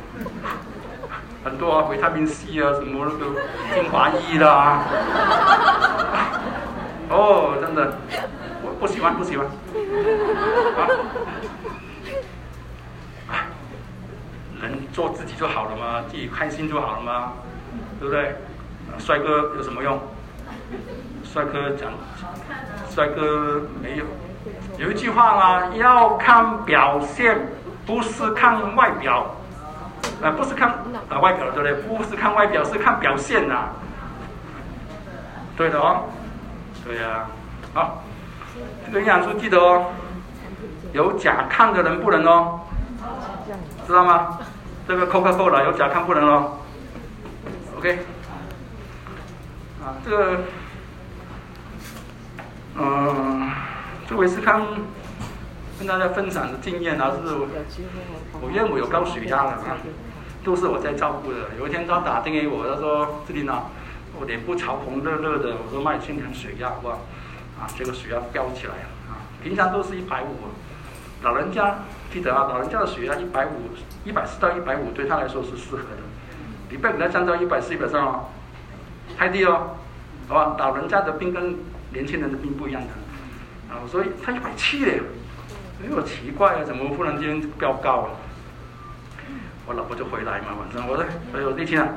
[1.44, 3.42] 很多啊，维他命 C 啊，什么那个
[3.74, 4.84] 精华液啦，
[7.10, 7.98] 哦，真的，
[8.64, 9.46] 我不喜欢，不喜欢，
[13.28, 13.48] 啊，
[14.62, 17.34] 人做自己就好了嘛，自己开心就好了嘛，
[18.00, 18.36] 对不对？
[18.98, 20.00] 帅哥有什么用？
[21.24, 21.92] 帅哥讲，
[22.90, 24.06] 帅哥没有。
[24.78, 27.38] 有一句话嘛，要看表现，
[27.86, 29.36] 不是看外表，
[30.22, 30.70] 啊，不是看
[31.10, 31.98] 啊外表，对不对？
[31.98, 33.70] 不是看外表，是看表现呐。
[35.56, 36.06] 对的哦，
[36.84, 37.28] 对呀，
[37.74, 38.04] 好，
[38.88, 39.86] 这个营养素记得哦，
[40.94, 42.62] 有甲亢的人不能哦，
[43.86, 44.40] 知道吗？
[44.88, 46.58] 这个 Coca-Cola 有甲亢不能哦。
[47.78, 48.00] OK，
[49.84, 50.40] 啊，这个，
[52.78, 53.52] 嗯。
[54.08, 54.68] 这维斯康
[55.80, 57.34] 跟大家分享的经验啊，是
[58.42, 59.78] 我岳母有高血压的嘛，
[60.44, 61.38] 都是我在照顾的。
[61.58, 63.68] 有一天他打电给我，他说：“志林啊，
[64.20, 67.00] 我脸部潮红热热的。”我说：“脉清量血压，好不好？”
[67.58, 69.24] 啊，结果血压飙起来了啊！
[69.42, 70.36] 平常都是一百五，
[71.22, 71.80] 老人家
[72.12, 73.70] 记得啊，老人家的血压一百五、
[74.04, 76.04] 一百四到一百五对他来说是适合的。
[76.70, 78.26] 你不要给他降到一百四、一百三哦，
[79.18, 79.78] 太低哦，
[80.28, 80.56] 好吧？
[80.58, 81.56] 老人家的病跟
[81.94, 82.90] 年轻人的病不一样的。
[83.74, 85.02] 啊，所以他一百七嘞，
[85.82, 88.10] 哎呦奇怪啊，怎么忽然间飙高了？
[89.66, 91.88] 我老婆就回来嘛，晚上我说，哎呦那天啊，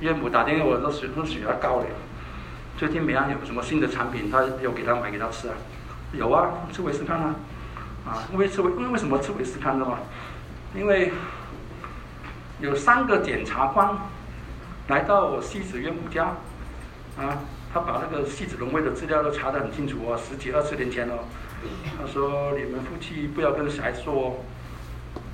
[0.00, 1.88] 岳母打电话我说血说血压高嘞，
[2.78, 5.54] 最近美安有什么新的产品，他有给他买给他吃啊？
[6.12, 7.34] 有啊，吃维斯康啊，
[8.06, 9.98] 啊，因为吃维，因为为什么吃维斯康的嘛？
[10.74, 11.12] 因为
[12.60, 13.94] 有三个检察官
[14.88, 16.24] 来到我妻子岳母家，
[17.18, 17.36] 啊。
[17.74, 21.24] 他把那个戏子龙威的资料都查得很清楚哦，十几二十年前哦。
[21.98, 24.34] 他说：“你们夫妻不要跟小孩说哦，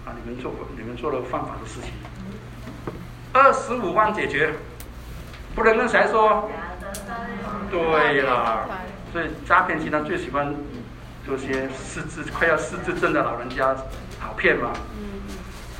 [0.06, 1.90] 啊，你们做你们做了犯法的事情。
[3.34, 4.54] 二十五万解决，
[5.54, 6.50] 不能跟小孩说。
[7.70, 8.66] 对了，
[9.12, 10.54] 所以诈骗集团最喜欢
[11.26, 13.76] 这些失智快要失智症的老人家
[14.18, 14.70] 好骗嘛。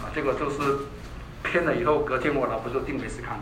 [0.02, 0.58] 啊，结果就是
[1.42, 3.40] 骗了以后，隔天我老婆就定为是看。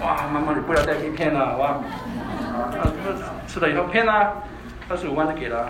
[0.00, 1.80] 哇，妈妈，你不要再被骗了，好吧？
[2.56, 3.12] 啊，那
[3.46, 4.32] 吃了以后骗了，
[4.88, 5.68] 二十五万就给了，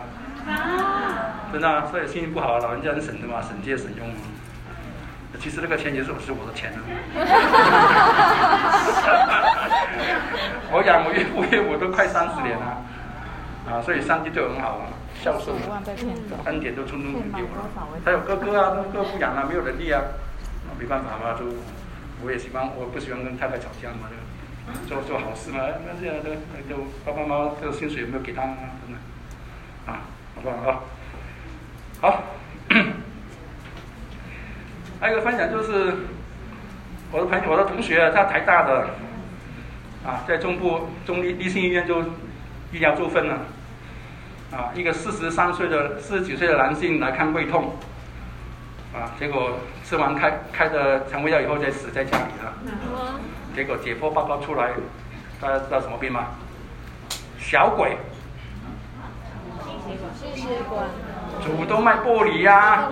[1.52, 4.06] 真的，所以心情不好，老人家很省的嘛，省借省用。
[5.40, 6.78] 其实那个钱也是是我的钱 呢。
[10.70, 12.76] 我养我岳父岳母都快三十年了，
[13.68, 14.86] 啊，所以上帝对我很好啊，
[15.22, 15.56] 孝顺，
[16.44, 17.64] 恩典都通通给我了。
[18.04, 20.02] 还有哥哥啊，哥哥不养了，没有能力啊，
[20.78, 21.46] 没办法嘛，都。
[22.22, 24.08] 我也喜欢，我不喜欢跟太太吵架嘛，
[24.86, 25.60] 就做做好事嘛。
[25.86, 26.30] 那这样都
[26.68, 28.56] 都爸爸妈妈这个薪水有没有给他啊？
[28.84, 28.98] 真的
[29.86, 30.02] 啊，
[30.34, 30.80] 好不好啊？
[32.00, 32.24] 好，
[35.00, 35.94] 还有一个分享就是，
[37.10, 38.90] 我的朋友，我的同学，他台大的
[40.04, 42.02] 啊，在中部中立立信医院就
[42.72, 43.46] 医疗纠纷了
[44.52, 47.76] 啊，一个四十三岁的四十几岁的男性来看胃痛。
[48.92, 49.14] 啊！
[49.20, 52.54] 结果吃完开开的肠胃药以后，再死在家里了。
[53.56, 54.70] 结果解剖报告出来，
[55.40, 56.28] 大家知道什么病吗？
[57.40, 57.96] 小鬼。
[60.14, 60.84] 心血管。
[61.42, 62.88] 主动脉剥离呀。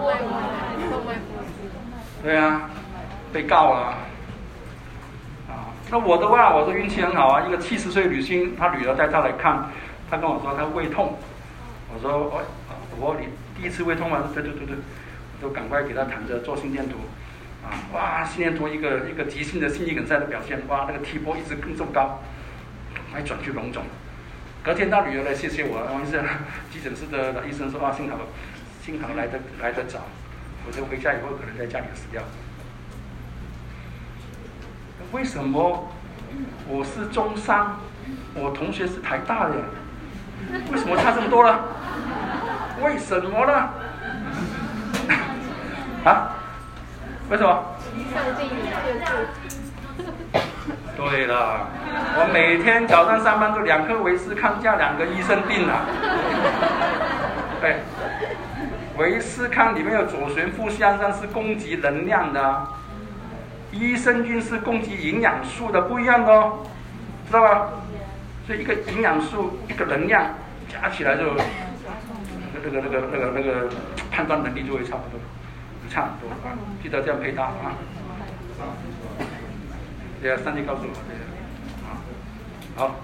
[2.20, 2.68] 对啊，
[3.32, 3.94] 被告了。
[5.46, 7.46] 啊，那我的话，我的运气很好啊！
[7.46, 9.64] 一个七十岁女性，她女儿带她来看，
[10.10, 11.16] 她跟我说她胃痛。
[11.94, 12.42] 我说我
[12.98, 14.18] 我你第一次胃痛吗？
[14.34, 14.74] 对对对对。
[15.40, 16.96] 都赶快给他躺着做心电图，
[17.64, 22.20] 啊，哇，心电图一个一个急性的心肌梗塞的表现，哇，那个 T 波一直更这么高，
[23.12, 23.84] 还转去隆肿。
[24.62, 26.24] 隔天他女儿来谢谢我，王医生，
[26.70, 28.18] 急诊室的医生说啊，幸好
[28.82, 30.00] 幸好来得来得早，
[30.64, 32.22] 否则回家以后可能在家里死掉。
[35.12, 35.90] 为什么
[36.68, 37.76] 我是中三，
[38.34, 39.54] 我同学是台大的，
[40.70, 41.64] 为什么差这么多了？
[42.82, 43.70] 为什么呢？
[46.08, 46.30] 啊？
[47.28, 47.62] 为什么？
[50.96, 51.68] 对了，
[52.16, 55.84] 我每天早上上班就两颗维斯康加两个益生病了。
[57.60, 57.76] 对，
[58.96, 62.66] 维斯康里面有左旋负酰胺酸是供给能量的，
[63.70, 66.58] 益生菌是供给营养素的，不一样的哦，
[67.26, 67.68] 知道吧？
[68.46, 70.24] 所以一个营养素一个能量
[70.68, 71.34] 加起来就
[72.54, 73.68] 那个那个那个那个
[74.10, 75.20] 判断能力就会差不多。
[75.90, 77.74] 差很多啊，记得这样配搭啊。
[80.20, 81.20] 对啊，上帝告诉我这个
[81.86, 82.02] 啊，
[82.74, 82.96] 好，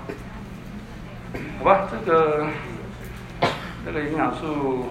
[1.58, 2.46] 好吧，这个
[3.86, 4.86] 这个营养素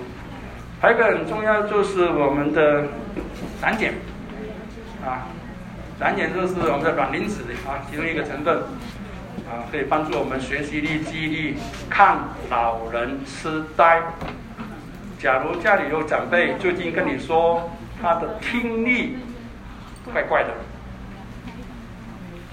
[0.80, 2.86] 还有一个很重要就是我们的
[3.60, 3.94] 胆碱
[5.06, 5.28] 啊，
[6.00, 8.58] 胆碱就是我们的卵磷脂啊，其中一个成分
[9.50, 11.58] 啊，可以帮助我们学习力、记忆力，
[11.90, 14.02] 抗老人痴呆。
[15.20, 17.70] 假如家里有长辈最近跟你说
[18.04, 19.16] 他的听力
[20.12, 20.54] 怪怪的，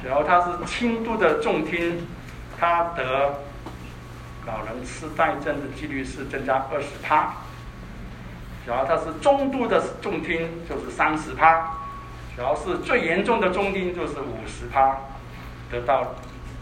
[0.05, 2.07] 然后他是轻度的重听，
[2.57, 3.35] 他得
[4.47, 7.35] 老人痴呆症的几率是增加二十趴。
[8.65, 11.75] 然后他是中度的重听，就是三十趴；
[12.37, 14.99] 然后是最严重的重听，就是五十趴，
[15.69, 16.15] 得到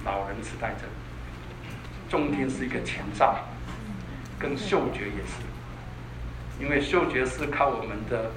[0.07, 0.89] 老人痴呆症。
[2.09, 3.37] 重听是一个前兆，
[4.39, 8.31] 跟嗅觉也是，因为嗅觉是靠我们的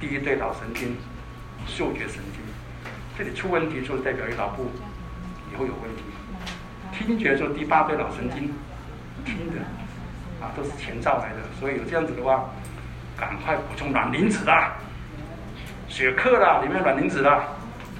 [0.00, 0.96] 第一对脑神经——
[1.66, 2.42] 嗅觉神经。
[3.16, 4.70] 这里出问题，就代表于脑部
[5.52, 6.02] 以后有问题。
[6.92, 8.52] 听觉就第八对脑神经，
[9.24, 9.60] 听的
[10.40, 11.36] 啊，都是前兆来的。
[11.58, 12.50] 所以有这样子的话。
[13.20, 14.74] 赶快补充卵磷脂啦，
[15.88, 17.42] 血克啦，里面卵磷脂啦，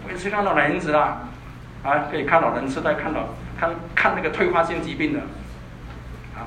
[0.09, 1.23] 维持看到卵磷脂啦，
[1.83, 5.19] 啊，可以看老人痴呆，看到看看那个退化性疾病的，
[6.37, 6.47] 啊，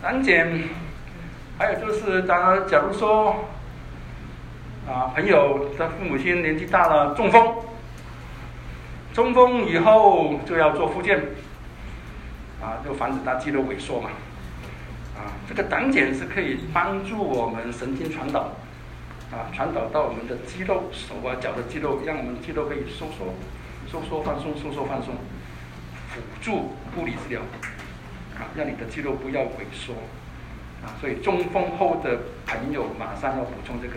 [0.00, 0.62] 胆碱，
[1.58, 3.44] 还有就是，当，假如说，
[4.88, 7.56] 啊，朋友的父母亲年纪大了中风，
[9.12, 11.18] 中风以后就要做复健，
[12.62, 14.08] 啊，就防止他肌肉萎缩嘛。
[15.14, 18.52] 啊，这个胆碱是可以帮助我们神经传导，
[19.30, 23.34] 啊，传导到我们的肌肉，手啊脚的肌肉，让我们肌肉可以收缩、
[23.90, 25.14] 收缩放松、收缩放松，
[26.14, 27.42] 辅助物理治疗，
[28.38, 29.92] 啊，让你的肌肉不要萎缩，
[30.82, 33.96] 啊，所以中风后的朋友马上要补充这个，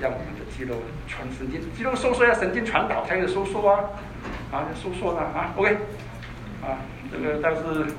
[0.00, 0.76] 让我们的肌肉
[1.06, 3.90] 传神经，肌肉收缩要神经传导才有收缩啊，
[4.52, 5.76] 啊，收缩了啊，OK，
[6.62, 6.78] 啊，
[7.10, 7.94] 这个但是，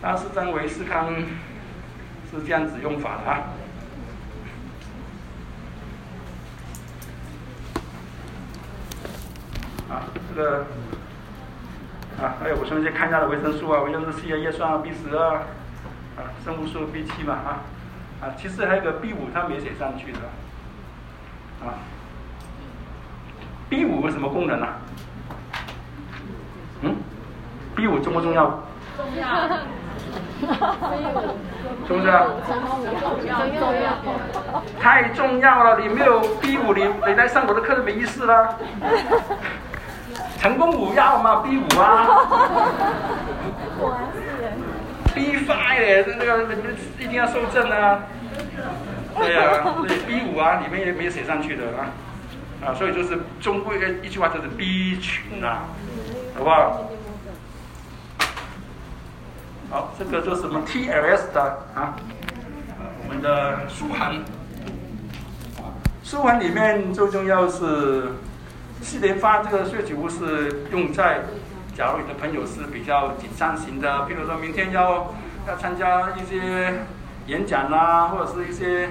[0.00, 1.14] 但是张维斯康。
[2.32, 3.50] 是这样子用法的啊！
[9.90, 10.64] 啊，这个
[12.22, 15.42] 啊，还有我顺便看一下的维生素啊，维生素 C 啊、叶酸啊、B 十啊，
[16.16, 17.64] 啊，生物素 B 七嘛啊，
[18.20, 20.20] 啊，其实还有个 B 五，它没写上去的
[21.64, 21.74] 啊。
[23.68, 24.66] B 五有什么功能呢？
[26.82, 26.96] 嗯
[27.76, 28.62] ，B 五重不重要？
[28.96, 29.26] 重要。
[31.86, 32.10] 是不是？
[34.80, 35.78] 太重要了！
[35.78, 38.58] 你没有 B 五，你你来上我的课都没意思了。
[40.38, 42.08] 成功五要嘛，B 五啊。
[45.14, 48.00] B five 那个你们一定要收证啊。
[49.20, 51.92] 对呀，那 B 五啊，里面也没有写上去的啊。
[52.62, 55.64] 啊，所以就是中国一一句话就是 B 群啊，
[56.36, 56.90] 好不好？
[59.70, 61.42] 好，这个就是什么 TLS 的
[61.74, 61.96] 啊，
[63.02, 64.16] 我们的舒涵，
[66.02, 68.08] 舒涵里面最重要是
[68.82, 71.20] 四连发这个血体物是用在，
[71.74, 75.14] 假如你的朋友是比较紧张型的，譬如说明天要
[75.48, 76.74] 要参加一些
[77.30, 78.88] 演讲啦，或者是一些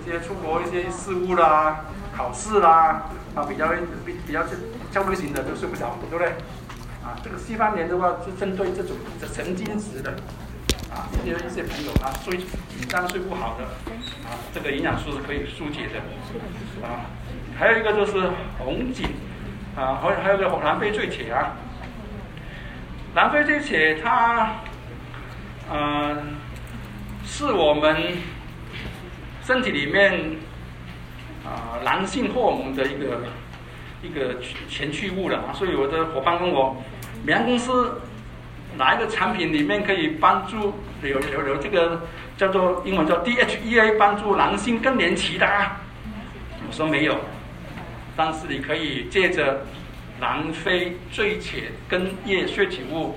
[0.00, 1.80] 一些出国一些事务啦、
[2.16, 3.02] 考试啦，
[3.34, 3.66] 啊比较
[4.06, 4.44] 比比较
[4.92, 6.28] 焦虑型的都睡不着，对不对？
[7.02, 10.12] 啊，这个西方人的话是针对这种神经质的，
[10.94, 13.64] 啊，一些一些朋友啊睡紧张睡不好的，
[14.24, 15.98] 啊，这个营养素是可以疏解的，
[16.86, 17.10] 啊，
[17.58, 19.08] 还有一个就是红景，
[19.76, 21.56] 啊，还还有个南非醉铁啊，
[23.16, 24.52] 南非醉铁它，
[25.68, 26.16] 呃，
[27.34, 27.96] 是我们
[29.42, 30.36] 身体里面
[31.42, 33.22] 啊男性荷尔蒙的一个
[34.02, 34.36] 一个
[34.68, 36.76] 前驱物了啊，所以我的伙伴问我。
[37.24, 38.02] 美安公司
[38.76, 42.02] 哪一个产品里面可以帮助有有有这个
[42.36, 45.46] 叫做英文叫 DHEA 帮助男性更年期的？
[46.68, 47.18] 我说没有，
[48.14, 49.64] 但是你可以借着
[50.20, 53.16] 南非醉茄根叶血体物，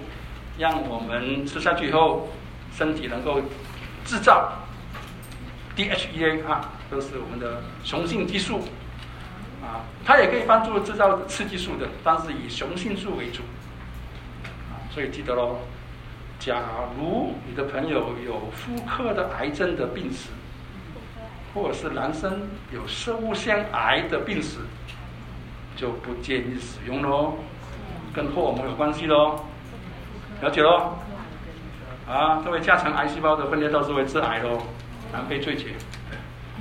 [0.57, 2.30] 让我们吃下去以后，
[2.72, 3.41] 身体能够
[4.05, 4.53] 制造
[5.75, 8.59] DHEA 啊，都是我们的雄性激素
[9.61, 13.41] 啊，它也可以帮助制造雌激素的，但是以雄性素为主
[14.69, 14.77] 啊。
[14.91, 15.57] 所以记得喽，
[16.39, 16.61] 假
[16.97, 20.29] 如你的朋友有妇科的癌症的病史，
[21.53, 24.59] 或者是男生有生物腺癌的病史，
[25.75, 27.33] 就不建议使用喽，
[28.13, 29.43] 跟荷尔蒙有关系喽，
[30.41, 30.93] 了解喽？
[32.07, 34.61] 啊，这位加强癌细胞的分裂到时会致癌喽，
[35.11, 35.73] 南非最绝。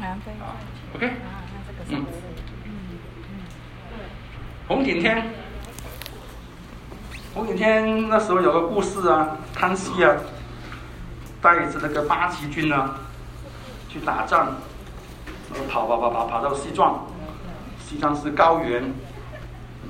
[0.01, 0.33] 南非。
[0.33, 0.57] 啊
[0.95, 1.11] ，OK。
[1.91, 2.05] 嗯。
[4.67, 5.23] 红景天。
[7.35, 10.15] 红景天那时候有个故事啊，康熙啊，
[11.43, 12.99] 带着那个八旗军啊，
[13.91, 14.47] 去打仗，
[15.53, 17.05] 然后跑跑跑跑跑到西藏，
[17.79, 18.81] 西藏是高原，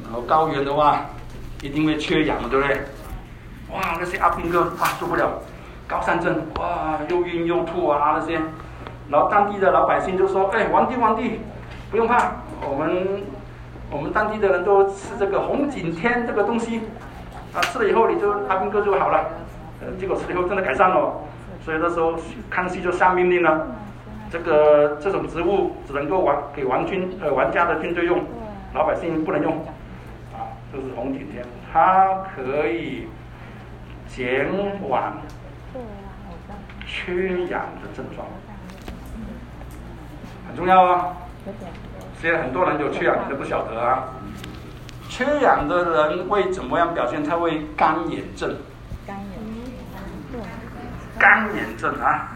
[0.03, 1.07] 然后高原的话
[1.63, 2.85] 一定会缺氧，对不对？
[3.75, 5.43] 哇，那些阿兵哥啊受不了，
[5.89, 8.41] 高山症，哇又晕又吐啊那些，
[9.11, 11.41] 然后当地的老百姓就说：“哎，皇帝皇帝，
[11.91, 12.31] 不用怕，
[12.63, 13.25] 我们
[13.91, 16.83] 我们当地的人都吃这个红景天这个东西，
[17.53, 19.25] 啊吃了以后你就阿兵哥就好了。”
[19.83, 21.13] 呃，结果吃了以后真的改善了，
[21.65, 22.15] 所以那时候
[22.49, 23.67] 康熙就下命令了，
[24.31, 28.21] 这个这种植物只能够玩给王军呃玩家的军队用，
[28.73, 29.53] 老百姓不能用，
[30.33, 33.09] 啊，就是红景天，它可以。
[34.15, 34.47] 减
[34.81, 35.13] 缓
[36.87, 38.25] 缺氧的症状，
[40.47, 41.17] 很重要啊！
[42.23, 44.05] 现在很多人有缺氧，你都不晓得啊。
[45.09, 47.25] 缺氧的人会怎么样表现？
[47.25, 48.57] 他会干眼症。
[51.19, 52.31] 干眼症啊！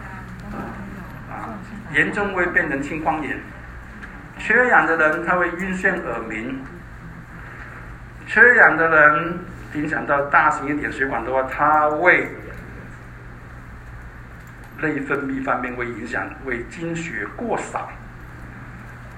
[1.30, 1.54] 啊，
[1.94, 3.40] 严重会变成青光眼。
[4.36, 6.60] 缺氧的人他会晕眩耳鸣。
[8.26, 9.38] 缺氧的人。
[9.74, 12.28] 影响到大型一点血管的话，它会
[14.80, 17.90] 内分泌方面会影响，会经血过少，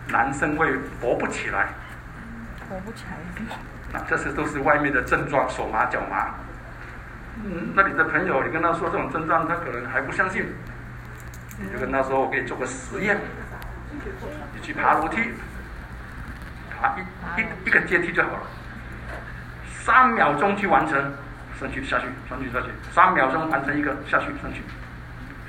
[0.09, 1.69] 男生会活不起来。
[2.69, 3.17] 活不起来。
[3.93, 6.35] 那这些都是外面的症状，手麻脚麻。
[7.45, 10.47] 嗯，那你的朋友，你跟他说这种症状，他可能还不相信。
[11.59, 13.19] 你就跟他说，我给你做个实验，
[14.55, 15.33] 你去爬楼梯，
[16.71, 18.43] 爬一一一个阶梯就好了。
[19.83, 20.95] 三秒钟去完成，
[21.59, 24.63] 上去下去，上去下去，三秒钟完成一个下去上去，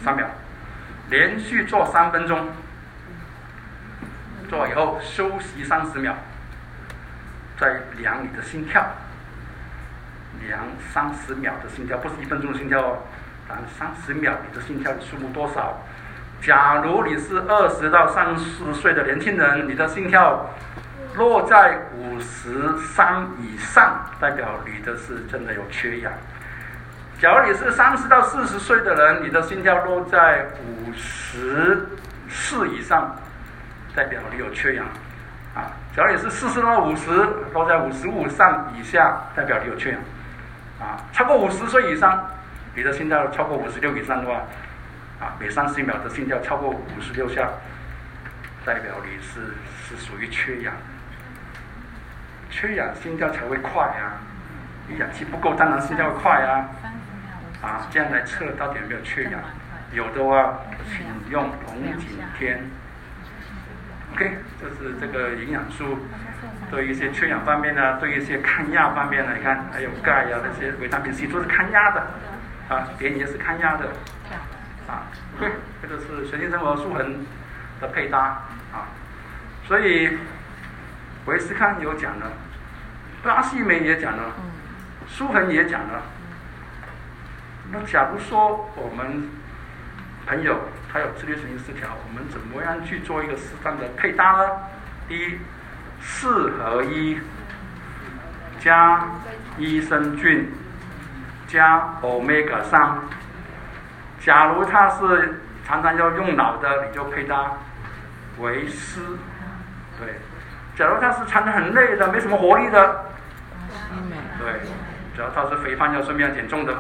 [0.03, 0.25] 三秒，
[1.09, 2.47] 连续做三分钟，
[4.49, 6.13] 做以后休息三十秒，
[7.59, 8.85] 再量你的心跳，
[10.47, 10.61] 量
[10.93, 12.97] 三十秒的心跳，不是一分钟的心跳哦，
[13.49, 15.77] 量三十秒你的心跳的数目多少？
[16.41, 20.49] 假如你是二十到三十岁的年轻人，你的心跳。
[21.15, 26.11] 落在五十三以上，代表你的是真的有缺氧。
[27.19, 31.85] 假如你是三十到四十岁的人，你的心跳落在五十
[32.29, 33.15] 四以上，
[33.95, 34.85] 代表你有缺氧。
[35.53, 37.11] 啊，假如你是四十到五十，
[37.53, 39.99] 落在五十五上以下，代表你有缺氧。
[40.79, 42.25] 啊，超过五十岁以上，
[42.73, 44.41] 你的心跳超过五十六以上的话，
[45.19, 47.49] 啊，每三十秒的心跳超过五十六下，
[48.65, 49.41] 代表你是
[49.83, 50.73] 是属于缺氧。
[52.51, 54.19] 缺氧，心跳才会快啊！
[54.87, 56.69] 你氧气不够，当然心跳会快啊！
[57.63, 59.39] 啊，这样来测到底有没有缺氧？
[59.93, 62.61] 有的话，请用红景天。
[64.13, 65.97] OK，这是这个营养素，
[66.69, 72.01] 对一些缺氧方面呢，对一些抗压方面呢，你看还有钙呀那些维他命 C 都是抗压的，
[72.67, 73.85] 啊，碘也是抗压的，
[74.87, 77.25] 啊，OK，这个是全新生活素恒
[77.79, 78.19] 的配搭
[78.73, 78.91] 啊，
[79.65, 80.17] 所以。
[81.25, 82.31] 维斯康有讲了，
[83.23, 84.33] 巴西梅也讲了，
[85.07, 86.01] 舒恒也讲了。
[87.71, 89.29] 那假如说我们
[90.25, 90.59] 朋友
[90.91, 94.49] 他有自律神经失调，我们怎么样去做一个适当的配搭呢？
[95.07, 95.37] 第一，
[96.01, 97.19] 四合一
[98.59, 99.05] 加
[99.57, 100.51] 益生菌
[101.47, 102.97] 加欧米伽三。
[104.19, 107.53] 假如他是常常要用脑的，你就配搭
[108.39, 109.17] 维斯，
[109.99, 110.15] 对。
[110.75, 113.05] 假如他是穿的很累的，没什么活力的，
[114.39, 114.61] 对，
[115.15, 116.73] 只要他是肥胖要顺便减重的，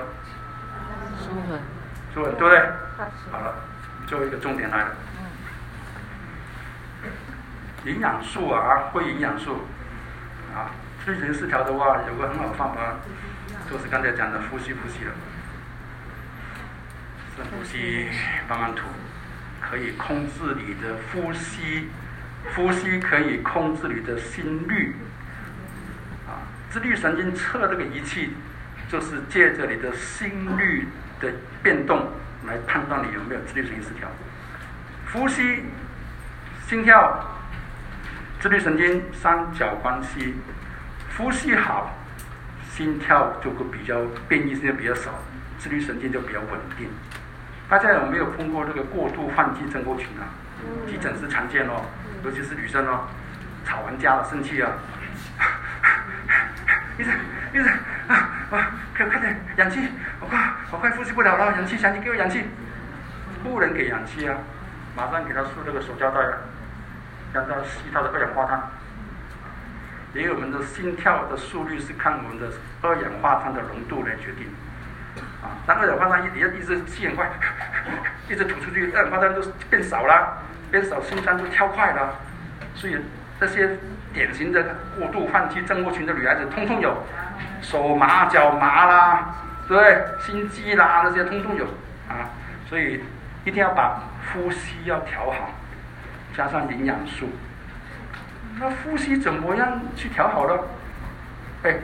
[1.19, 1.59] 舒服，
[2.13, 2.59] 舒服，对不对？
[3.31, 3.55] 好了，
[4.07, 4.91] 最后一个重点来了，
[7.85, 9.67] 营养素啊，会营养素。
[10.53, 10.67] 啊，
[11.05, 12.81] 睡眠失调的话，有个很好的方法，
[13.69, 15.11] 就是刚才讲的呼吸，呼吸了，
[17.37, 18.09] 深呼吸，
[18.49, 18.83] 慢慢吐，
[19.61, 21.89] 可以控制你的呼吸。
[22.55, 24.93] 呼吸可以控制你的心率，
[26.27, 28.31] 啊，自律神经测这个仪器，
[28.89, 30.87] 就是借着你的心率
[31.19, 31.31] 的
[31.63, 32.09] 变动
[32.45, 34.09] 来判断你有没有自律神经失调。
[35.13, 35.63] 呼吸、
[36.67, 37.25] 心跳、
[38.39, 40.33] 自律神经三角关系，
[41.17, 41.95] 呼吸好，
[42.71, 45.11] 心跳就会比较变异性比较少，
[45.57, 46.87] 自律神经就比较稳定。
[47.69, 50.27] 大家有没有碰过这个过度换气症候群啊？
[50.85, 51.85] 急诊室常见哦。
[52.23, 53.07] 尤其是女生哦，
[53.65, 54.71] 吵完架了生气啊，
[56.97, 57.13] 医生
[57.53, 57.67] 医生
[58.07, 60.39] 啊啊，快快点氧气，我快
[60.71, 62.45] 我快呼吸不了了，氧气氧气给我氧气，
[63.43, 64.37] 不能给氧气啊，
[64.95, 66.37] 马上给他输这个手胶带啊，
[67.33, 68.61] 让他吸他的二氧化碳，
[70.13, 72.51] 因为我们的心跳的速率是看我们的
[72.81, 74.47] 二氧化碳的浓度来决定，
[75.41, 77.27] 啊，当二氧化碳一要一直吸很快，
[78.29, 80.37] 一直吐出去，二氧化碳都变少了，
[80.71, 82.15] 变少心脏就跳快了，
[82.73, 82.97] 所以
[83.39, 83.77] 这些
[84.13, 84.63] 典型的
[84.97, 86.95] 过度换气症候群的女孩子，通通有，
[87.61, 89.35] 手麻脚麻啦，
[89.67, 90.01] 对不对？
[90.25, 91.65] 心悸啦，那些通通有
[92.07, 92.29] 啊，
[92.69, 93.03] 所以
[93.43, 94.01] 一定要把
[94.33, 95.51] 呼吸要调好，
[96.35, 97.29] 加上营养素。
[98.59, 100.57] 那呼吸怎么样去调好呢？
[101.63, 101.75] 哎。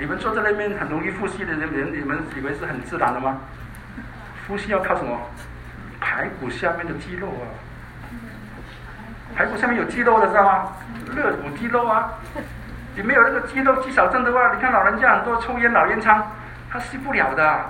[0.00, 3.40] 你们坐在那边很容易呼吸的，人你们以为是很自然的吗？
[4.46, 5.18] 呼吸要靠什么？
[5.98, 7.50] 排骨下面的肌肉啊！
[9.34, 10.72] 排骨下面有肌肉的知道吗？
[11.14, 12.12] 肋骨肌肉啊！
[12.94, 16.30] 你没有那个肌肉肌少症的话，你看老人家很多抽烟老烟枪，
[16.70, 17.64] 他吸不了的。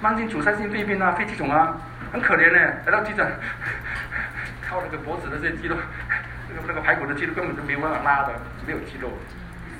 [0.00, 1.74] 慢性阻塞性肺病啊，肺气肿啊，
[2.12, 2.58] 很可怜呢。
[2.84, 3.26] 来到急诊，
[4.68, 5.76] 靠那个脖子的这些肌肉，
[6.50, 8.32] 那个那个排骨的肌肉根本就没办法拉的，
[8.66, 9.08] 没有肌肉，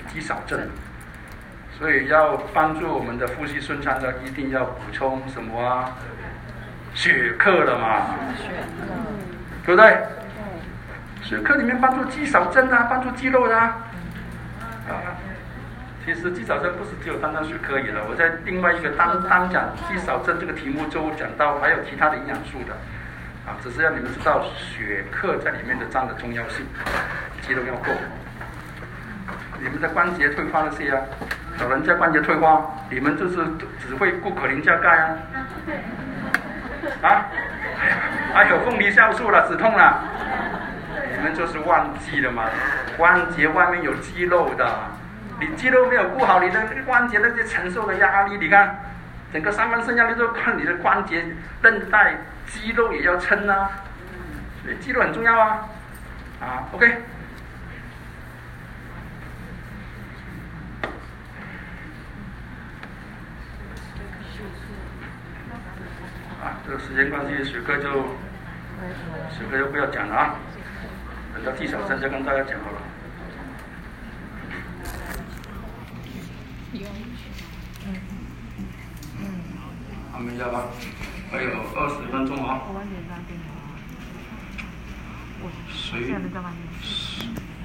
[0.09, 0.59] 肌少症。
[1.79, 5.93] 所以要帮助我们的呼吸顺畅的，一定要补充什么啊？
[6.95, 8.15] 血克了嘛？
[9.67, 9.99] 对不对？
[11.27, 13.75] 血克里面帮助肌少症啊，帮助肌肉的啊。
[16.05, 18.01] 其实肌少症不是只有单单血克而已了。
[18.09, 22.73] 我在另外一个单单讲肌少症这个题目就讲到还有其他的营养素的。
[23.45, 26.65] 啊，只是让你们知道血克在里面的占的重要性，
[27.43, 27.91] 肌肉要够。
[29.59, 31.03] 你们的关节退化那些啊。
[31.59, 33.37] 老人家关节退化，你们就是
[33.81, 35.17] 只会顾可林加钙啊？
[37.03, 37.27] 啊？
[38.35, 40.03] 还有凤梨酵素了，止痛了，
[41.17, 42.45] 你们就是忘记了嘛？
[42.97, 44.79] 关节外面有肌肉的，
[45.41, 48.79] 你肌肉没有顾好，你的关节那些承受的压力，你看，
[49.33, 51.25] 整个三分身压力都看你的关节
[51.63, 53.71] 韧带肌肉也要撑啊，
[54.63, 55.69] 所以肌肉很重要啊，
[56.41, 56.97] 啊，OK。
[66.65, 67.91] 这个时间关系，水哥就
[69.31, 70.35] 水哥就不要讲了啊，
[71.37, 72.79] 等到第三章再跟大家讲好了。
[80.15, 80.63] 还没下班，
[81.31, 82.63] 还有二十分钟啊。
[85.71, 86.11] 谁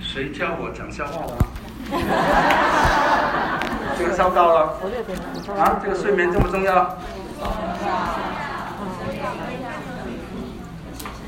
[0.01, 1.37] 谁叫我讲笑话的？
[3.97, 4.77] 这个烧到了。
[5.57, 6.97] 啊，这个睡眠这么重要？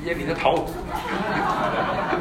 [0.04, 0.68] 捏你的头！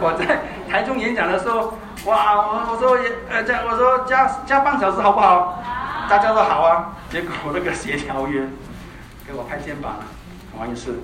[0.01, 0.41] 我在
[0.71, 1.75] 台中演讲的时候，
[2.07, 5.63] 哇，我我说呃加我说加加半小时好不好？
[6.09, 6.97] 大家说好啊。
[7.11, 8.51] 结果那个协调员
[9.27, 9.97] 给我拍肩膀，
[10.53, 11.01] 不好意思，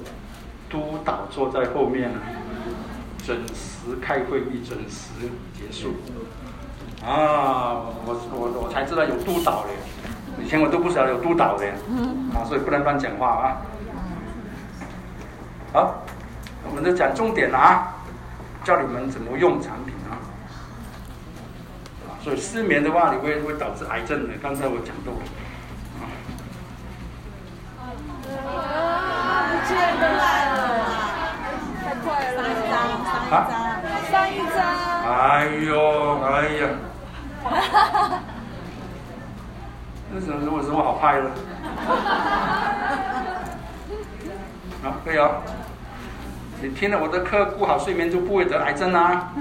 [0.71, 2.17] 督导坐在后面了，
[3.25, 5.97] 准时开会议，准时结束。
[7.05, 11.67] 啊，我我我才知道有督导的，以前我都不晓得有督导的，
[12.35, 13.57] 啊，所以不能乱讲话啊。
[15.73, 15.95] 好。
[16.69, 17.95] 我们都讲重点了啊，
[18.69, 20.21] 教你们怎么用产品啊。
[22.23, 24.35] 所以失眠的话，你会会导致癌症的。
[24.43, 25.15] 刚才我讲过。
[28.29, 30.61] 啊，不见得来了，
[31.83, 32.77] 太快了，三张，
[33.09, 33.57] 三张，
[34.11, 34.13] 三
[34.55, 34.61] 张。
[35.17, 35.17] 哎
[35.65, 35.73] 呦，
[36.25, 36.29] 哎
[36.61, 36.69] 呀。
[40.13, 41.31] 那什么有什么好拍的？
[44.83, 45.41] 好，可以啊。
[46.61, 49.33] 你听了我的课，顾好睡眠就不会得癌症啊！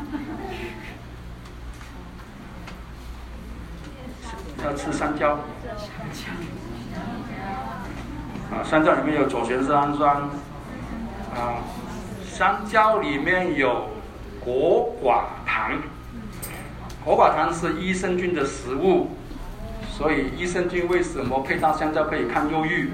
[4.64, 5.40] 要吃香蕉。
[8.52, 10.16] 啊，香蕉里面有左旋色氨酸。
[11.36, 11.64] 啊，
[12.32, 13.90] 香蕉里面有
[14.40, 15.72] 果寡糖。
[17.04, 19.10] 果寡糖是益生菌的食物，
[19.90, 22.92] 所以益生菌为什么配搭香蕉可以抗忧郁？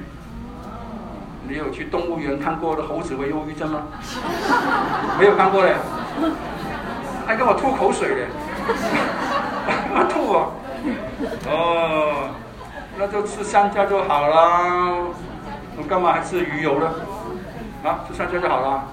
[1.48, 3.84] 你有去动物园看过的猴子会忧郁症吗？
[5.20, 5.76] 没有看过嘞，
[7.28, 8.28] 还跟我吐口水嘞，
[9.94, 10.48] 啊 吐啊！
[11.48, 12.30] 哦，
[12.98, 15.08] 那就吃香蕉就好了，
[15.78, 16.90] 我干嘛还吃鱼油呢？
[17.84, 18.86] 啊，吃香蕉就好了，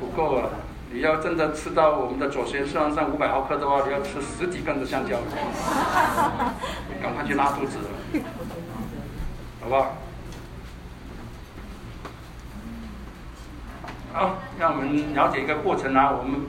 [0.00, 0.48] 不够啊！
[0.90, 5.16] 你要真的吃到我们的左旋酸氨酸五百毫克的话，你要吃十几根的香蕉，
[7.02, 7.78] 赶快去拉肚子，
[9.62, 9.96] 好不好？
[14.12, 16.12] 好，让我们了解一个过程啊。
[16.12, 16.42] 我们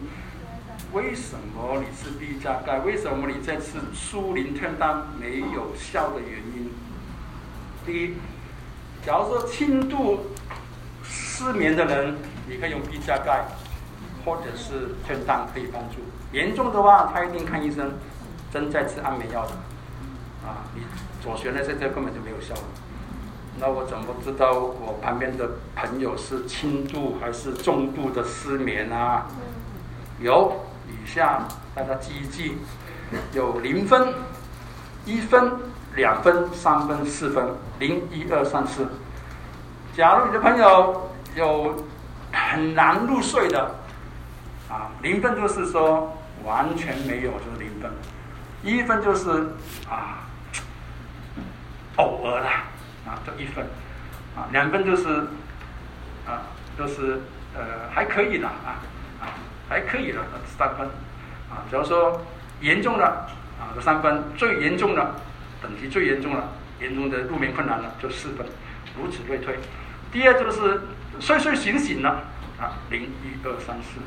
[0.91, 2.79] 为什么你吃 B 加钙？
[2.79, 6.69] 为什么你在吃舒林特丹没有效的原因？
[7.85, 8.15] 第一，
[9.05, 10.31] 假如说轻度
[11.03, 12.17] 失眠的人，
[12.49, 13.45] 你可以用 B 加钙，
[14.25, 15.99] 或者是特丹可以帮助。
[16.33, 17.93] 严重的话，他一定看医生，
[18.51, 19.51] 真在吃安眠药的。
[20.45, 20.81] 啊，你
[21.21, 22.53] 左旋的这这根本就没有效。
[23.59, 29.27] 那我怎么知道我旁边的朋友是轻度还是重度的失眠啊？
[30.19, 32.57] 有以下大家记一记，
[33.33, 34.13] 有零分、
[35.05, 35.53] 一分、
[35.95, 37.45] 两分、三分、四分，
[37.79, 38.87] 零一二三四。
[39.95, 41.85] 假如你的朋友有
[42.31, 43.75] 很难入睡的，
[44.69, 47.91] 啊，零分就是说完全没有，就是零分；
[48.63, 49.29] 一分就是
[49.89, 50.27] 啊，
[51.97, 52.63] 偶尔啦。
[53.05, 53.65] 啊，这一分，
[54.35, 55.27] 啊，两分就是，
[56.25, 56.47] 啊，
[56.77, 57.19] 都是
[57.53, 58.79] 呃还可以的啊，
[59.19, 59.35] 啊
[59.67, 60.19] 还可以的，
[60.57, 60.87] 三分，
[61.49, 62.21] 啊，假如说
[62.61, 65.15] 严重的啊，这三分，最严重的
[65.61, 66.47] 等级最严重了，
[66.79, 68.47] 严重的入眠困难了就四分，
[68.97, 69.59] 如此类推。
[70.11, 70.81] 第二就是
[71.19, 72.23] 睡睡醒醒了，
[72.57, 73.99] 啊，零一二三四。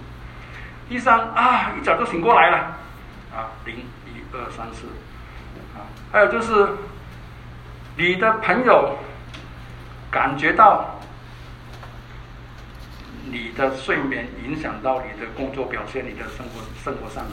[0.88, 2.57] 第三啊，一早就醒过来了，
[3.34, 4.86] 啊，零一二三四。
[5.76, 6.66] 啊，还有就是。
[7.99, 8.99] 你的朋友
[10.11, 10.99] 感觉到
[13.24, 17.32] 你的睡眠影响到你的工作表现、你的生活生活上面，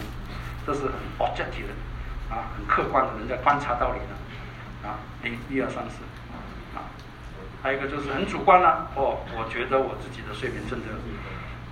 [0.65, 5.99] 这是很 objective 的啊，很客观的，人家观察到你的啊，零一二三四
[6.75, 6.87] 啊，
[7.61, 10.85] 还有一个就是很主观了哦，我觉得我自己的睡眠真的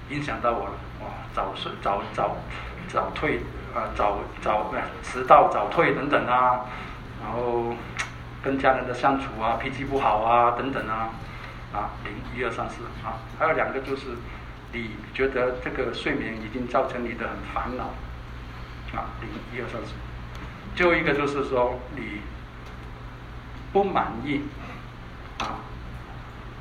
[0.09, 2.35] 影响到我了，哇，早睡早早
[2.89, 3.39] 早退
[3.73, 4.69] 啊，早早
[5.01, 6.65] 迟到早退等等啊，
[7.23, 7.73] 然后。
[8.43, 11.09] 跟家人的相处啊，脾气不好啊，等等啊，
[11.71, 14.07] 啊，零一二三四啊，还有两个就是，
[14.73, 17.83] 你觉得这个睡眠已经造成你的很烦恼，
[18.97, 19.93] 啊，零一二三四，
[20.75, 22.21] 最后一个就是说你
[23.71, 24.41] 不满意，
[25.39, 25.61] 啊，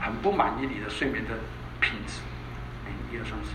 [0.01, 1.31] 很不满意你的睡眠的
[1.81, 2.21] 品质，
[2.85, 3.53] 零一二三四，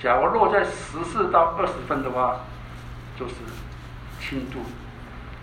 [0.00, 2.40] 假如落在十四到二十分的话，
[3.18, 3.34] 就是
[4.20, 4.60] 轻度。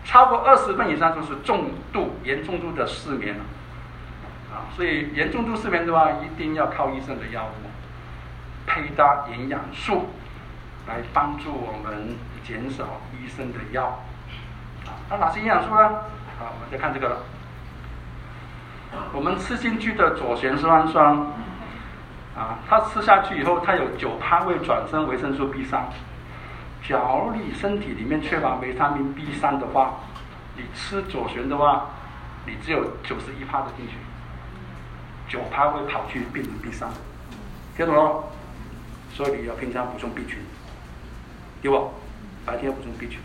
[0.07, 3.43] 超过二十分以上就是重度、严重度的失眠了，
[4.49, 7.67] 啊，所以严重度失眠的话，一定要靠医生的药物，
[8.65, 10.07] 配搭营养素，
[10.87, 14.01] 来帮助我们减少医生的药，
[14.85, 15.89] 啊，那哪些营养素呢？
[16.39, 17.17] 好，我们再看这个了，
[19.11, 21.17] 我们吃进去的左旋色氨酸，
[22.33, 25.85] 啊，它吃下去以后，它有九趴会转生维生素 B 三。
[26.85, 29.95] 假如你身体里面缺乏维他命 B 三的话，
[30.55, 31.89] 你吃左旋的话，
[32.45, 33.93] 你只有九十一帕的进去，
[35.27, 36.89] 九帕会跑去变成 B 三，
[37.75, 38.23] 听懂了？
[39.13, 40.39] 所以你要平常补充 B 群，
[41.61, 41.91] 对不？
[42.45, 43.19] 白天要补充 B 群。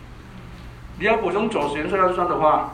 [0.99, 2.71] 你要补充左旋色氨酸的话，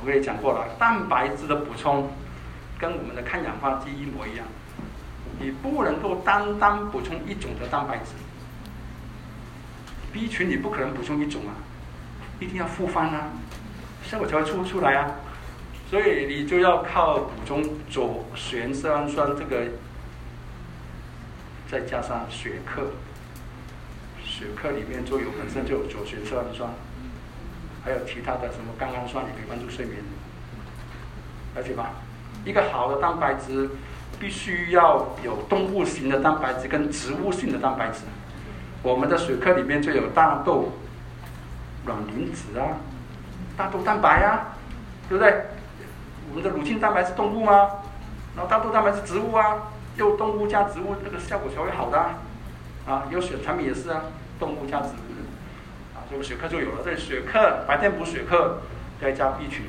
[0.00, 2.08] 我跟你讲过了，蛋白质的补充
[2.78, 4.46] 跟我们的抗氧化剂一模一样，
[5.40, 8.12] 你不能够单单补充一种的蛋白质。
[10.18, 11.54] B 群你不可能补充一种啊，
[12.40, 13.28] 一定要复方啊，
[14.02, 15.14] 效果才会出出来啊。
[15.88, 19.68] 所以你就要靠补充左旋色氨酸这个，
[21.70, 22.88] 再加上雪克，
[24.24, 26.68] 雪克里面就有本身就有左旋色氨酸，
[27.84, 29.98] 还有其他的什么甘氨酸也可以帮助睡眠，
[31.54, 31.92] 了解吧？
[32.44, 33.70] 一个好的蛋白质
[34.18, 38.00] 必须要有动物型的蛋白质跟植物性的蛋白质。
[38.82, 40.72] 我们的水课里面就有大豆
[41.84, 42.78] 卵磷脂啊，
[43.56, 44.54] 大豆蛋白啊，
[45.08, 45.46] 对不对？
[46.30, 47.70] 我们的乳清蛋白是动物吗？
[48.36, 52.14] 然后大豆蛋白是植物啊，又动物加植物，那个效果才会好的啊。
[52.86, 54.02] 啊有血产品也是啊，
[54.38, 56.82] 动物加植物啊，这个血克就有了。
[56.84, 58.60] 这血克白天补血克，
[59.00, 59.66] 再加 B 群，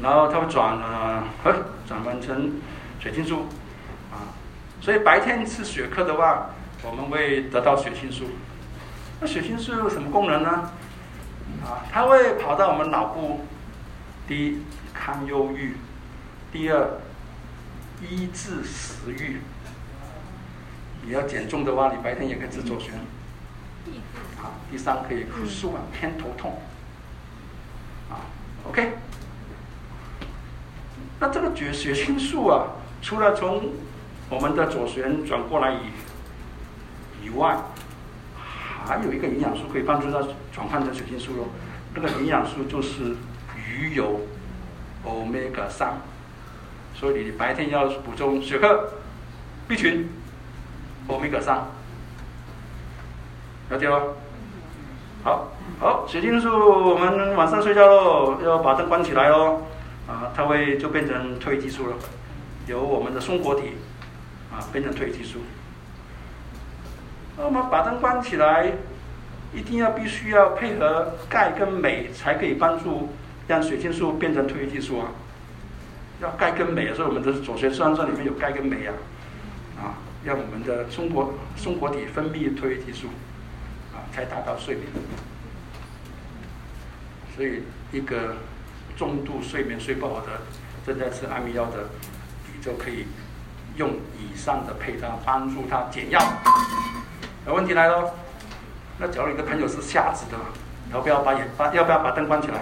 [0.00, 1.22] 然后它会转呃，
[1.86, 2.52] 转换成
[3.00, 3.46] 血清素
[4.10, 4.32] 啊。
[4.80, 6.50] 所以白天吃血克的话。
[6.84, 8.26] 我们会得到血清素，
[9.20, 10.70] 那血清素有什么功能呢？
[11.64, 13.40] 啊，它会跑到我们脑部，
[14.26, 14.62] 第一
[14.94, 15.76] 抗忧郁，
[16.52, 17.00] 第二
[18.00, 19.40] 医治食欲。
[21.02, 22.94] 你要减重的话，你白天也可以吃左旋。
[24.40, 26.60] 啊，第三可以舒缓偏头痛。
[28.10, 28.22] 啊
[28.68, 28.92] ，OK。
[31.18, 32.66] 那这个血血清素啊，
[33.02, 33.72] 除了从
[34.30, 35.80] 我们的左旋转过来以
[37.22, 37.56] 以外，
[38.86, 40.20] 还有一个营养素可以帮助它
[40.52, 41.44] 转换成血清素喽。
[41.94, 43.16] 那个营养素就是
[43.56, 44.20] 鱼油
[45.04, 45.94] ，omega 三。
[46.94, 48.92] 所以你白天要补充血克、
[49.68, 50.08] B 群、
[51.06, 51.66] omega 三，
[53.70, 54.16] 了解了？
[55.22, 55.48] 好，
[55.78, 59.62] 好，血清素，我们晚上睡觉喽，要把灯关起来哦。
[60.08, 61.96] 啊，它会就变成褪黑激素了，
[62.66, 63.74] 由我们的松果体
[64.50, 65.38] 啊变成褪黑激素。
[67.38, 68.72] 那么把灯关起来，
[69.54, 73.08] 一定要必须要配合钙跟镁，才可以帮助
[73.46, 75.06] 让血清素变成褪黑激素啊。
[76.20, 78.92] 要钙跟镁，所以我们的左旋色氨酸里面有钙跟镁啊，
[79.80, 83.06] 啊，让我们的松果松果体分泌褪黑激素，
[83.94, 84.86] 啊，才达到睡眠。
[87.36, 87.62] 所以
[87.92, 88.34] 一个
[88.96, 90.26] 重度睡眠睡不好的，
[90.84, 91.88] 正在吃安眠药的，
[92.52, 93.06] 你就可以
[93.76, 96.18] 用以上的配方帮助他减药。
[97.48, 98.12] 有问题来了，
[98.98, 100.36] 那假如你的朋友是瞎子的，
[100.92, 102.58] 要不要把眼把要不要把灯关起来？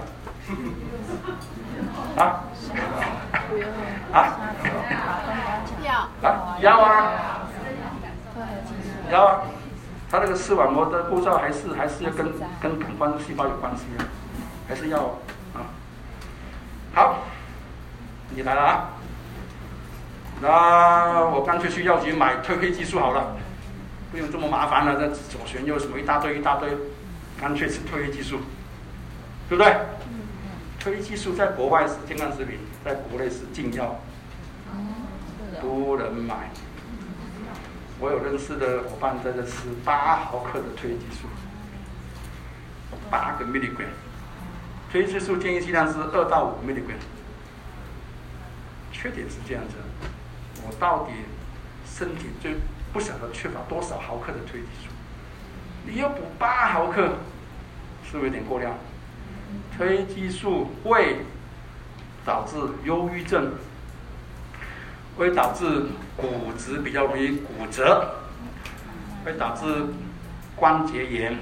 [2.16, 2.44] 啊？
[4.12, 4.38] 啊？
[5.82, 6.56] 要啊？
[6.60, 7.12] 要啊？
[9.10, 9.42] 要啊？
[10.08, 14.06] 他那个视网膜的构造还是还是要跟跟感官细胞有关系啊，
[14.68, 14.98] 还是要
[15.52, 15.66] 啊？
[16.94, 17.18] 好，
[18.30, 18.90] 你来了啊？
[20.40, 23.34] 那我干脆去药局买褪黑激素好了，
[24.10, 24.96] 不用这么麻烦了。
[24.96, 26.70] 这左旋又什么一大堆一大堆，
[27.40, 28.38] 干脆吃褪黑激素，
[29.48, 29.72] 对不对？
[30.80, 34.00] 褪黑激素在国外是健康食品，在国内是禁药，
[35.60, 36.50] 不能买。
[37.98, 41.26] 我有认识的伙伴在这吃八毫克的褪黑激素，
[43.10, 43.88] 八个 milligram，
[44.92, 47.00] 褪黑激素建议剂量是二到五 milligram。
[48.92, 49.74] 缺点是这样子，
[50.66, 51.12] 我到底
[51.86, 52.50] 身体就
[52.96, 54.88] 不晓得缺乏多少毫克的褪黑素，
[55.84, 57.10] 你要补八毫克，
[58.10, 58.72] 是不是有点过量？
[59.78, 61.18] 褪黑激素会
[62.24, 63.52] 导致忧郁症，
[65.14, 68.14] 会导致骨质比较容易骨折，
[69.26, 69.66] 会导致
[70.56, 71.36] 关节炎，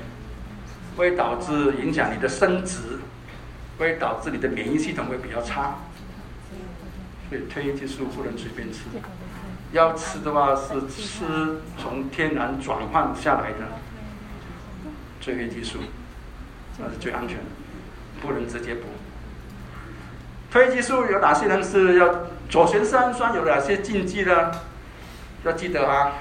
[0.96, 2.98] 会导致影响你的生殖，
[3.78, 5.76] 会导致你的免疫系统会比较差。
[7.30, 8.80] 所以褪黑激素不能随便吃，
[9.74, 11.24] 要吃的话是吃
[11.76, 13.66] 从天然转换下来的
[15.20, 15.80] 褪黑激素，
[16.78, 17.44] 那是最安全的。
[18.22, 18.82] 不能直接补。
[20.50, 24.52] 褪黑激素有哪些人是要左旋色氨酸有哪些禁忌呢？
[25.44, 26.12] 要记得啊，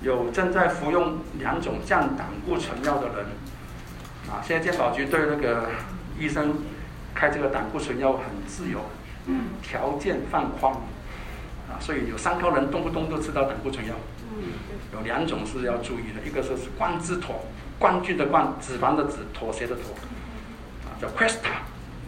[0.00, 3.26] 有正在服用两种降胆固醇药的人，
[4.30, 5.70] 啊，现在健保局对那个
[6.16, 6.58] 医生
[7.12, 8.80] 开这个胆固醇药很自由，
[9.62, 10.72] 条件放宽，
[11.74, 13.94] 啊，所以有三高人动不动都吃到胆固醇药，
[14.92, 17.44] 有两种是要注意的，一个是冠之妥，
[17.78, 19.94] 冠军的冠，脂肪的脂，妥协的妥。
[20.86, 21.66] 啊叫 Questa，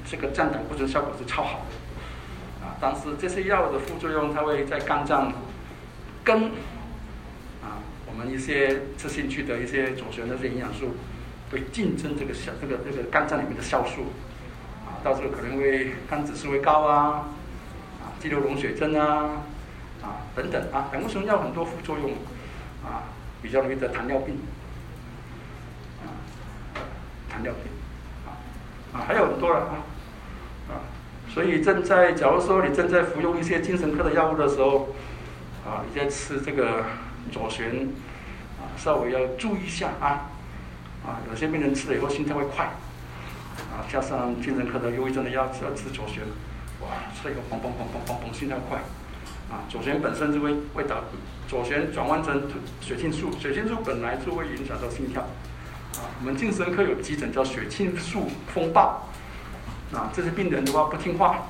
[0.09, 5.33] 这个降胆固醇效果是超好的，啊，但是这些药的副作用，它会在肝脏
[6.23, 6.45] 跟
[7.61, 10.95] 啊我们一些吃进去的一些左旋的这些营养素，
[11.51, 14.13] 会竞争这个小这个这个肝脏里面的酵素，
[14.87, 17.27] 啊，到时候可能会肝指数会高啊，
[18.01, 19.43] 啊，肌瘤溶血症啊，
[20.07, 22.11] 啊等等啊，胆固醇药很多副作用，
[22.85, 23.11] 啊，
[23.43, 24.39] 比较容易得糖尿病，
[26.03, 26.07] 啊，
[27.29, 27.73] 糖尿病。
[28.27, 28.31] 啊，
[28.93, 29.75] 啊还有很多了啊，
[30.69, 30.73] 啊，
[31.29, 34.95] 所以正在，假如说你正在服用一些精神科的药物的时候，
[35.67, 36.85] 啊，你在吃这个
[37.31, 37.89] 左旋，
[38.59, 40.31] 啊，稍微要注意一下啊，
[41.05, 46.23] 啊，有些病人吃了以后心跳会快，啊，加上精神科的忧郁症的药只要吃左旋，
[46.81, 48.79] 哇，吃了以后砰砰砰砰砰砰心跳快，
[49.51, 50.97] 啊，左旋本身就会会导
[51.47, 52.43] 左旋转换成
[52.81, 55.23] 血清素，血清素本来就会影响到心跳。
[55.23, 59.09] 啊，我们精神科有急诊叫血清素风暴，
[59.95, 61.47] 啊，这些病人的话不听话，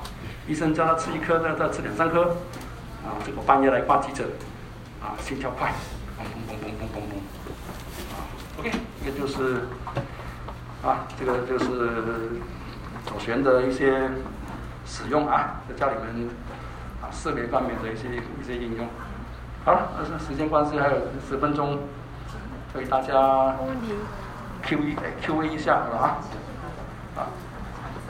[0.47, 2.37] 医生叫他吃一颗，再再吃两三颗，
[3.03, 4.25] 啊，这个半夜来挂急诊，
[5.01, 5.73] 啊，心跳快，
[6.17, 8.23] 砰砰砰砰砰砰砰，啊
[8.59, 8.71] ，OK，
[9.03, 9.67] 这就是，
[10.81, 12.39] 啊，这个就是
[13.05, 14.09] 左旋的一些
[14.85, 16.29] 使用啊，在家里面
[17.07, 18.85] 啊，视觉方面的一些一些应用。
[19.63, 20.95] 好了，那是时间关系，还有
[21.29, 21.79] 十分钟，
[22.73, 23.55] 所以大家。
[24.63, 26.17] Q 一 Q A 一下好了啊，
[27.15, 27.19] 啊，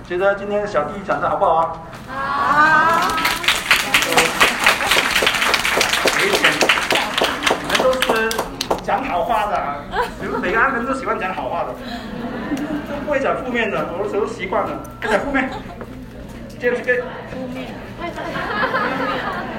[0.07, 1.77] 觉得今天小弟讲的好不好啊？
[2.07, 3.15] 好。
[6.15, 6.41] 每天
[7.59, 8.29] 你们都是
[8.81, 9.83] 讲好话的，
[10.21, 11.73] 你们每个人都喜欢讲好话的，
[12.89, 15.49] 都不会讲负面的，我的时候习惯了，讲负面，
[16.57, 17.73] 接着给负面，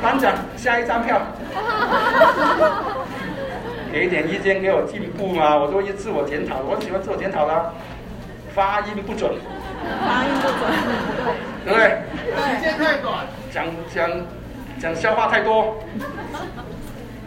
[0.03, 1.21] 班长下一张票。
[3.91, 5.57] 给一点意见，给我进步嘛！
[5.57, 7.73] 我都一自我检讨，我喜欢自我检讨啦。
[8.55, 9.33] 发音不准，
[10.07, 10.61] 发音不准，
[11.65, 12.03] 对不对？
[12.55, 14.11] 时间太短，讲讲
[14.79, 15.79] 讲笑话太多，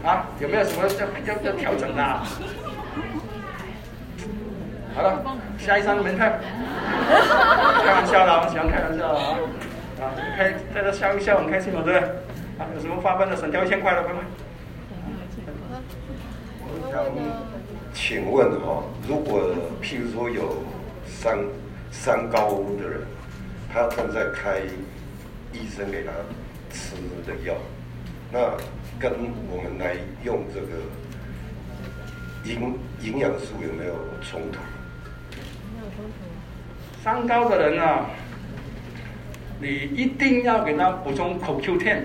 [0.05, 2.03] 啊，有没有什么要要要调整的？
[4.93, 5.19] 好了，
[5.57, 6.31] 下一张门票。
[7.83, 9.35] 开玩笑啦，我喜欢开玩笑啊！
[9.99, 10.03] 啊，
[10.37, 12.09] 开大家笑一笑，很开心嘛，对不对？
[12.61, 14.21] 啊，有什么发奋的，省掉一千块了，快快。
[17.91, 19.49] 请问哈，如果
[19.81, 20.63] 譬如说有
[21.07, 21.39] 三
[21.91, 23.01] 三高的人，
[23.73, 24.59] 他正在开
[25.51, 26.11] 医生给他
[26.69, 26.95] 吃
[27.25, 27.55] 的药，
[28.31, 28.39] 那
[28.99, 29.11] 跟
[29.49, 30.67] 我们来用这个
[32.45, 34.59] 营营养素有没有冲突？
[35.73, 37.03] 没有冲突。
[37.03, 38.05] 三高的人啊，
[39.59, 42.03] 你一定要给他补充 CoQ10。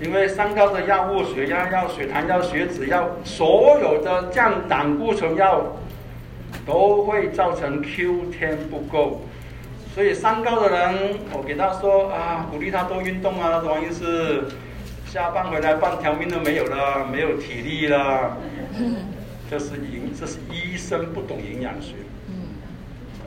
[0.00, 5.76] 因为三高的药物，血压药、血糖药、血脂药，所有的降胆固醇药，
[6.66, 9.22] 都会造成 Q 天不够。
[9.94, 14.44] 所以三高的人，我给他说啊，鼓励他多运动啊，王医师，
[15.06, 18.36] 下班回来半条命都没有了，没有体力了。
[19.50, 21.94] 这是营，这是医生不懂营养学。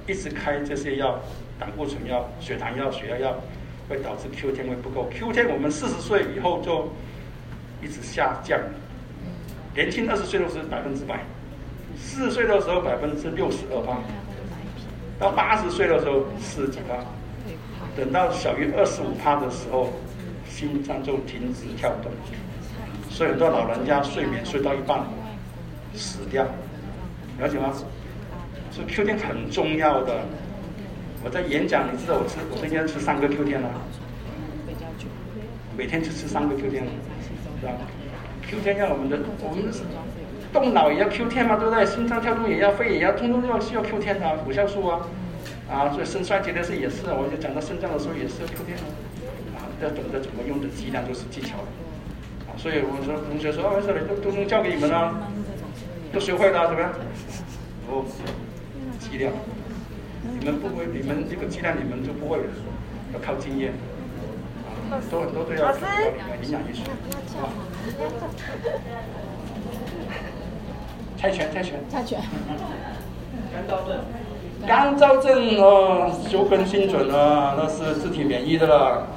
[0.07, 1.19] 一直开这些药，
[1.59, 3.35] 胆固醇药、血糖药、血压药。
[3.87, 6.91] 会导致 Q 天会不够，Q 天我们四十岁以后就
[7.83, 8.59] 一直下降，
[9.75, 11.23] 年轻二十岁的时候百分之百，
[11.97, 13.97] 四十岁的时候百分之六十二趴，
[15.19, 16.95] 到八十岁的时候四十几趴，
[17.95, 19.93] 等到小于二十五趴的时候，
[20.49, 22.11] 心脏就停止跳动，
[23.09, 25.05] 所以很多老人家睡眠睡到一半
[25.93, 26.43] 死掉，
[27.39, 27.71] 了解吗？
[28.71, 30.25] 所以 Q 天很重要的。
[31.25, 33.67] 我在演讲，你知道我吃，我今天吃三个 Q 天了，
[35.75, 36.91] 每天就吃三个 Q 天了，
[37.59, 37.73] 是吧
[38.47, 39.73] ？Q 天要我们的，我们
[40.53, 41.83] 动脑也要 Q 天嘛，对不对？
[41.83, 45.01] 心脏跳动也要，肺也要，通通要需要 Q 天的，五酵素啊，
[45.67, 48.77] 啊，所以肾衰竭的是也是，我就讲到肾脏的时候也是要 Q 天
[49.57, 51.57] 啊，要懂得怎么用的剂量就是技巧，
[52.45, 55.25] 啊，所以我说同学说，没事了，都都能教给你们了，
[56.13, 56.93] 都学会了，怎么样？
[57.89, 58.05] 哦，
[58.99, 59.33] 剂量。
[60.39, 62.43] 你们不会，你们这个鸡蛋你们就不会了，
[63.13, 63.73] 要靠经验。
[64.89, 65.71] 啊，都很多都要
[66.41, 66.83] 营养医学。
[71.17, 71.79] 猜拳，猜拳。
[71.89, 72.19] 猜拳。
[73.53, 73.99] 干燥症。
[74.67, 79.07] 干燥症哦，修根精准了，那是自体免疫的了。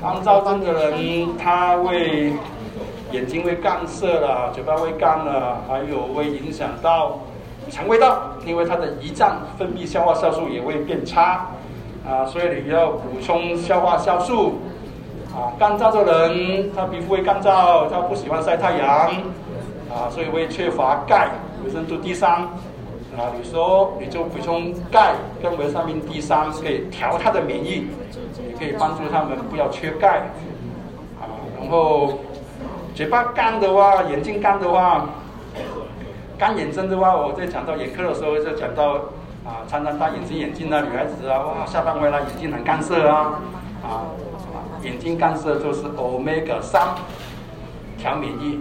[0.00, 2.32] 干燥症的人，他会
[3.12, 7.20] 眼睛会干涩了，嘴巴会干了，还有会影响到。
[7.74, 11.48] 肠胃道，因为它的胰脏分泌消化酵素也会变差，
[12.08, 14.60] 啊，所以你要补充消化酵素。
[15.34, 19.08] 啊，干燥的人，他皮肤会干燥，他不喜欢晒太阳，
[19.90, 21.28] 啊，所以会缺乏钙、
[21.64, 22.30] 维生素 D 三。
[23.16, 27.88] 啊，你说你就补充钙跟维生素 D 三，可以调他的免疫，
[28.48, 30.22] 也可以帮助他们不要缺钙。
[31.20, 31.26] 啊，
[31.60, 32.20] 然后
[32.94, 35.06] 嘴巴干的话，眼睛干的话。
[36.38, 38.94] 干眼症的话，我在讲到眼科的时候，就讲到
[39.44, 43.40] 啊，常常戴隐形眼镜的女孩子啊，哇，下班回来眼睛很干涩啊，
[43.84, 44.10] 啊，
[44.82, 46.82] 眼睛干涩就是 omega 三
[47.98, 48.60] 调免疫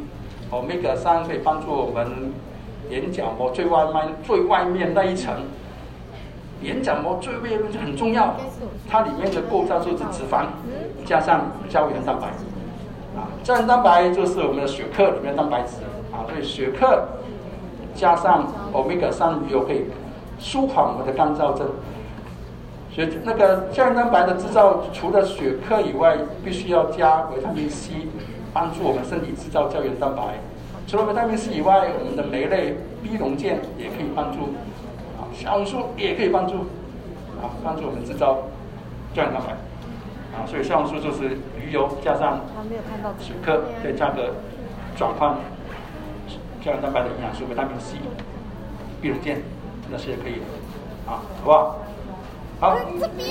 [0.51, 2.32] ，omega 三可以帮助我们
[2.89, 5.34] 眼角膜最外面最外面那一层，
[6.61, 8.36] 眼角膜最外面很重要，
[8.88, 10.45] 它里面的构造就是脂肪
[11.05, 12.28] 加上胶原蛋白，
[13.19, 15.78] 啊，胶原蛋白就是我们的血客里面蛋白质
[16.11, 17.07] 啊，所以血客。
[17.96, 19.86] 加上欧米伽三鱼油可以
[20.39, 21.68] 舒缓我们的干燥症。
[22.94, 28.08] 所以那个胶原蛋白的制造，除了血克以外，必须要加维他命 C，
[28.54, 30.22] 帮助我们身体制造胶原蛋白。
[30.86, 34.54] 除了维他命 C 以外，我们的酶类 B 龙键也可以帮助，
[35.18, 36.58] 啊，小红书也可以帮助，
[37.41, 38.38] 啊，帮助我们制造
[39.14, 39.54] 胶原蛋白。
[40.38, 42.41] 啊，所以小红书就是鱼油加上
[43.18, 44.36] 血克的价格
[44.96, 45.36] 转换。
[46.64, 47.97] 胶原蛋白的营养素，维他命 C、
[49.01, 49.41] 碧龙健，
[49.91, 50.41] 那些也可以，
[51.05, 51.80] 啊，好不好？
[52.61, 52.78] 好。
[52.97, 53.28] 这边。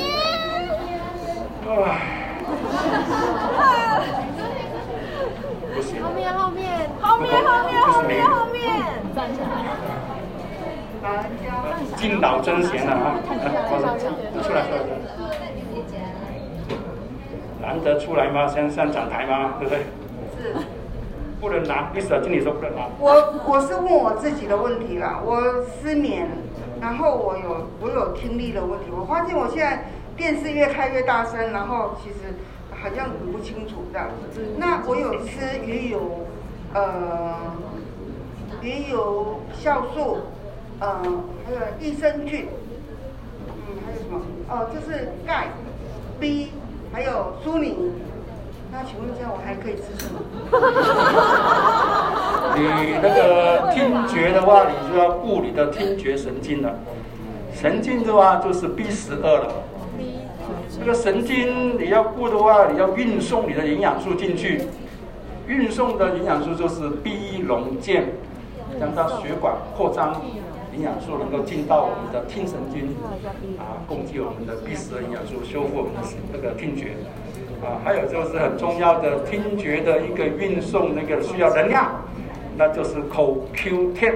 [5.74, 6.02] 不行。
[6.04, 8.60] 后面后面后面后面后面后面。
[9.16, 9.46] 站起来。
[11.96, 13.16] 敬老尊贤了啊！
[14.42, 14.78] 出来出来。
[17.62, 18.46] 难得出来吗？
[18.46, 19.54] 先上讲台吗？
[19.58, 19.86] 对不对？
[20.36, 20.54] 是。
[21.42, 22.20] 不能拿，意思啊？
[22.22, 22.86] 经理说不能拿。
[23.00, 25.42] 我我是问我自己的问题啦，我
[25.82, 26.28] 失眠，
[26.80, 32.36] 然后我有我有听力的问题，我发现我现在电视越开越大声，然后其实
[32.70, 34.54] 好像不清楚这样子。
[34.56, 36.28] 那我有吃鱼油，
[36.74, 37.34] 呃，
[38.60, 40.18] 鱼油酵素，
[40.78, 41.02] 呃，
[41.44, 42.46] 还有益生菌，
[43.48, 44.20] 嗯，还有什么？
[44.48, 45.48] 哦，就是钙、
[46.20, 46.52] B，
[46.92, 47.90] 还有苏宁。
[48.74, 50.18] 那请问一下，我还可以吃什么？
[52.56, 56.74] 你那个听觉的话，你就要顾你的听觉神经了。
[57.54, 59.52] 神经的话就是 B 十二了。
[60.78, 64.62] 这个神经你要顾的话，你要运送你的营养素进去。
[65.46, 68.06] 运送的营养素就是 B 龙健。
[68.80, 70.22] 让它血管扩张，
[70.74, 72.96] 营养素能够进到我们的听神经，
[73.60, 76.00] 啊，供给我们的 B 十二营养素，修复我们的
[76.32, 76.96] 那个听觉。
[77.62, 82.00] 啊，还有就是很重要的听觉的一个运送，那个需要能量，
[82.62, 84.12] 那就是口 Q10，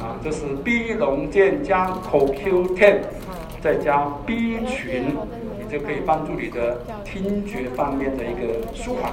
[0.00, 3.00] 啊，就是 B 龙健加口 Q10，
[3.60, 5.14] 再加 B 群，
[5.58, 9.12] 你就可以帮助你的听觉方面的一个舒缓。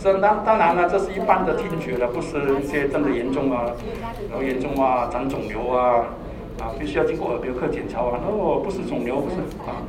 [0.00, 3.64] 这当当然了，这是一般的听觉了，不是一些真的严重啊，
[4.30, 6.06] 然后严重啊，长肿瘤啊，
[6.60, 8.20] 啊，必须要经过耳鼻喉科检查啊。
[8.24, 9.36] 哦，不是肿瘤，不是
[9.66, 9.82] 啊，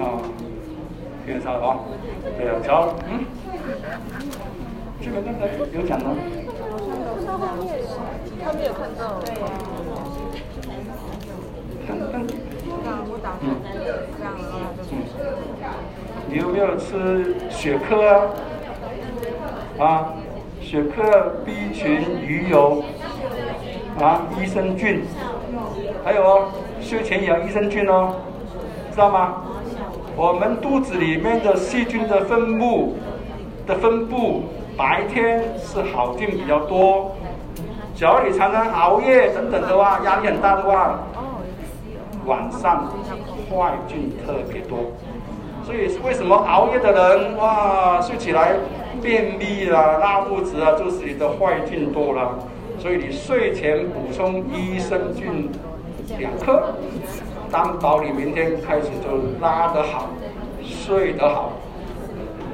[0.00, 0.18] 啊。
[1.24, 1.78] 介绍啊，
[2.36, 3.24] 对啊，瞧，嗯，
[5.02, 6.14] 这个刚才有讲吗？
[7.16, 7.66] 看到后面，
[8.44, 9.18] 他没有看到。
[9.24, 9.34] 对。
[11.86, 12.12] 看看。
[13.08, 13.42] 我打开，
[14.16, 14.88] 这样啊，就是。
[16.28, 19.84] 你有没有吃雪克啊？
[19.84, 20.14] 啊，
[20.60, 22.84] 血克 B 群鱼油
[23.98, 25.02] 啊，益生菌，
[26.04, 26.48] 还有哦，
[26.80, 28.16] 睡前养益生菌哦，
[28.92, 29.42] 知道吗？
[30.16, 32.96] 我们肚子里面的细菌的分布
[33.66, 34.44] 的分布，
[34.80, 37.14] 白天是好菌比较多。
[37.94, 40.98] 只要你常常熬夜等等的话，压力很大的话，
[42.24, 42.88] 晚上
[43.50, 44.78] 坏菌特别多。
[45.64, 48.54] 所以为什么熬夜的人哇，睡起来
[49.02, 52.38] 便秘啦、拉肚子啊，就是你的坏菌多了。
[52.78, 55.50] 所以你睡前补充益生菌
[56.18, 56.72] 两克。
[57.52, 60.08] 担保你明天开始就拉得好，
[60.64, 61.52] 睡得好。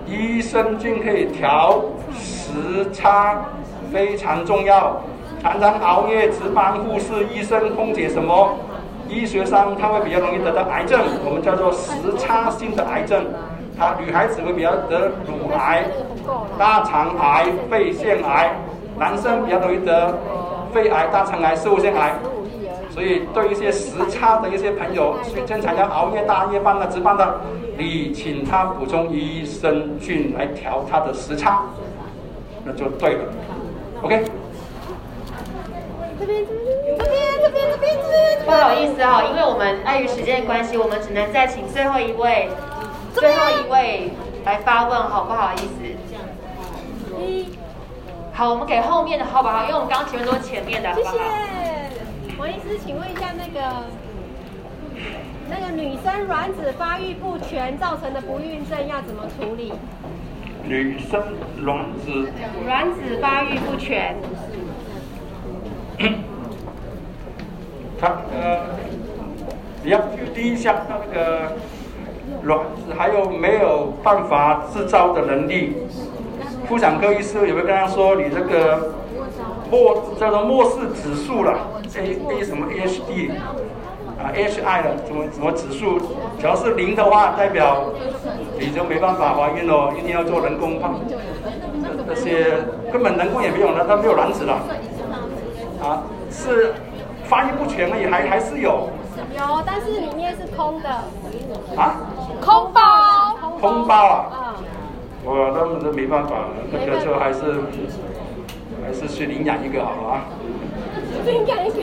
[0.07, 1.83] 益生菌可以调
[2.15, 3.45] 时差，
[3.93, 5.01] 非常重要。
[5.43, 8.57] 常常熬夜值班，护士、医生、空姐什么，
[9.09, 13.25] 医学上他会比较容易得到癌症，我们叫做时差性的癌症。
[13.79, 15.85] 他女孩子会比较得乳癌、
[16.59, 18.51] 大肠癌、肺腺癌，
[18.99, 20.19] 男生比较容易得
[20.73, 22.15] 肺癌、大肠癌、食物腺癌。
[22.97, 27.41] 所以，对一些时差的一些朋友，经常要熬夜大夜班的值班的，
[27.77, 31.67] 你请他补充益生菌来调他的时差，
[32.65, 33.25] 那就对了。
[34.01, 34.25] OK。
[36.19, 36.43] 这边，
[36.99, 38.47] 这边，这边，这边，这边。
[38.47, 42.49] 不好意思哈，因为我们碍于时间的关系，我们只能再请最后一位，
[43.13, 44.11] 最后一位
[44.47, 45.85] 来发问，好不好意思？
[48.33, 49.65] 好，我们给后面的好不好？
[49.65, 51.13] 因为我们刚刚前面都是前面的，好不好？
[51.13, 51.76] 谢谢。
[52.39, 53.87] 王医师，请问一下，那个
[55.49, 59.73] 那个女生卵子发育不全造成的不孕症要怎么处理？
[60.65, 61.19] 女生
[61.63, 62.29] 卵子
[62.67, 64.15] 卵子发育不全，
[67.99, 68.61] 他呃，
[69.83, 70.01] 你要
[70.35, 71.53] 第一项那个
[72.43, 75.75] 卵子还有没有办法制造的能力？
[76.69, 78.93] 妇产科医师有没有跟他说你这个？
[79.71, 81.59] 末叫做末世指数了
[81.97, 83.31] ，A A 什么 A H D
[84.19, 85.99] 啊 A H I 的什么什么指数，
[86.39, 87.85] 只要是零的话，代表
[88.59, 90.95] 你就没办法怀孕喽，一定要做人工放，
[92.07, 92.59] 那些
[92.93, 94.55] 根本人工也没有了，它没有卵子了，
[95.83, 96.73] 啊，是
[97.25, 98.89] 发育不全而已，还还是有，
[99.37, 100.89] 有，但是里面是空的，
[101.77, 101.97] 啊，
[102.41, 102.81] 空包，
[103.61, 103.95] 空包。
[103.95, 104.55] 啊，
[105.25, 107.63] 哇，那么都没办法了，那个就还是。
[108.85, 110.25] 还是去领养一个好了啊！
[111.25, 111.77] 领养一个，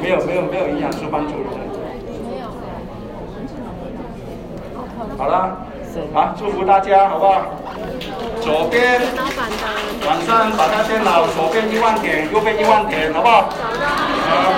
[0.00, 1.50] 没有没有没有营养师帮助的。
[2.30, 2.46] 没有。
[5.18, 5.56] 好了，
[6.12, 7.42] 好，祝福大家，好不好？
[8.40, 9.00] 左边，
[10.06, 13.48] 晚上把它电脑，左边一万点，右边一万点，好不好？
[14.30, 14.52] 好。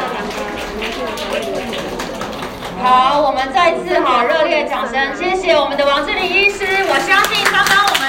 [2.83, 8.08] 好，我们再次好热烈掌声，谢谢我们的王志林医师，我相信刚刚。